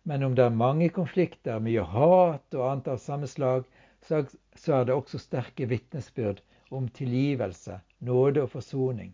Men 0.08 0.22
om 0.22 0.34
det 0.38 0.44
er 0.46 0.54
mange 0.54 0.86
konflikter, 0.94 1.58
mye 1.58 1.82
hat 1.82 2.54
og 2.54 2.64
annet 2.70 2.90
av 2.92 2.98
samme 3.02 3.26
slag, 3.26 3.64
så 4.06 4.20
er 4.22 4.84
det 4.86 4.94
også 4.94 5.18
sterke 5.18 5.66
vitnesbyrd 5.66 6.42
om 6.70 6.86
tilgivelse, 6.94 7.80
nåde 8.06 8.44
og 8.44 8.52
forsoning. 8.52 9.10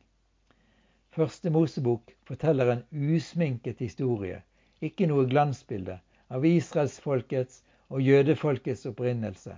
Første 1.16 1.52
Mosebok 1.52 2.12
forteller 2.28 2.74
en 2.74 2.82
usminket 2.92 3.80
historie, 3.80 4.42
ikke 4.84 5.08
noe 5.08 5.24
glansbilde, 5.32 5.96
av 6.32 6.44
israelsfolkets 6.48 7.62
og 7.88 8.04
jødefolkets 8.04 8.84
opprinnelse. 8.92 9.56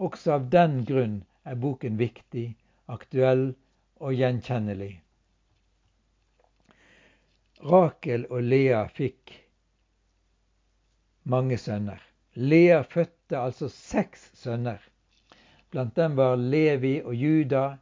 Også 0.00 0.34
av 0.38 0.48
den 0.52 0.80
grunn 0.88 1.20
er 1.44 1.60
boken 1.60 2.00
viktig, 2.00 2.46
aktuell 2.88 3.50
og 4.00 4.16
gjenkjennelig. 4.16 4.94
Rakel 7.60 8.24
og 8.32 8.44
Lea 8.48 8.86
fikk 8.88 9.36
mange 11.24 11.58
sønner. 11.58 12.00
Lea 12.34 12.82
fødte 12.82 13.38
altså 13.38 13.68
seks 13.68 14.30
sønner. 14.34 14.78
Blant 15.70 15.96
dem 15.96 16.16
var 16.16 16.36
Levi 16.36 17.00
og 17.02 17.14
Juda, 17.14 17.76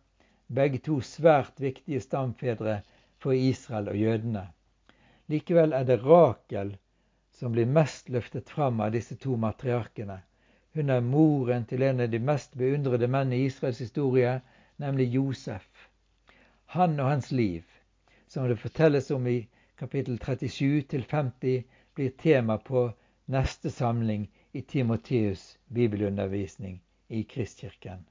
begge 0.49 0.79
to 0.79 1.01
svært 1.01 1.61
viktige 1.61 2.01
stamfedre 2.01 2.81
for 3.19 3.33
Israel 3.33 3.89
og 3.89 3.97
jødene. 3.97 4.49
Likevel 5.29 5.73
er 5.73 5.85
det 5.85 6.01
Rakel 6.05 6.77
som 7.39 7.53
blir 7.53 7.67
mest 7.67 8.09
løftet 8.09 8.51
fram 8.51 8.81
av 8.81 8.93
disse 8.93 9.17
to 9.17 9.37
matriarkene. 9.37 10.17
Hun 10.75 10.91
er 10.91 11.05
moren 11.05 11.67
til 11.71 11.83
en 11.87 12.01
av 12.01 12.11
de 12.11 12.19
mest 12.19 12.57
beundrede 12.59 13.07
menn 13.07 13.33
i 13.33 13.45
Israels 13.47 13.79
historie, 13.79 14.41
nemlig 14.77 15.13
Josef. 15.15 15.69
Han 16.75 16.99
og 17.01 17.13
hans 17.13 17.31
liv, 17.31 17.63
som 18.27 18.49
det 18.49 18.59
fortelles 18.59 19.11
om 19.15 19.27
i 19.27 19.39
kapittel 19.79 20.19
37 20.19 21.05
50, 21.07 21.63
blir 21.95 22.11
tema 22.19 22.59
på 22.59 22.89
neste 23.29 23.71
samling 23.71 24.29
i 24.53 24.63
Timoteus' 24.63 25.59
bibelundervisning 25.69 26.81
i 27.09 27.25
Kristkirken. 27.25 28.05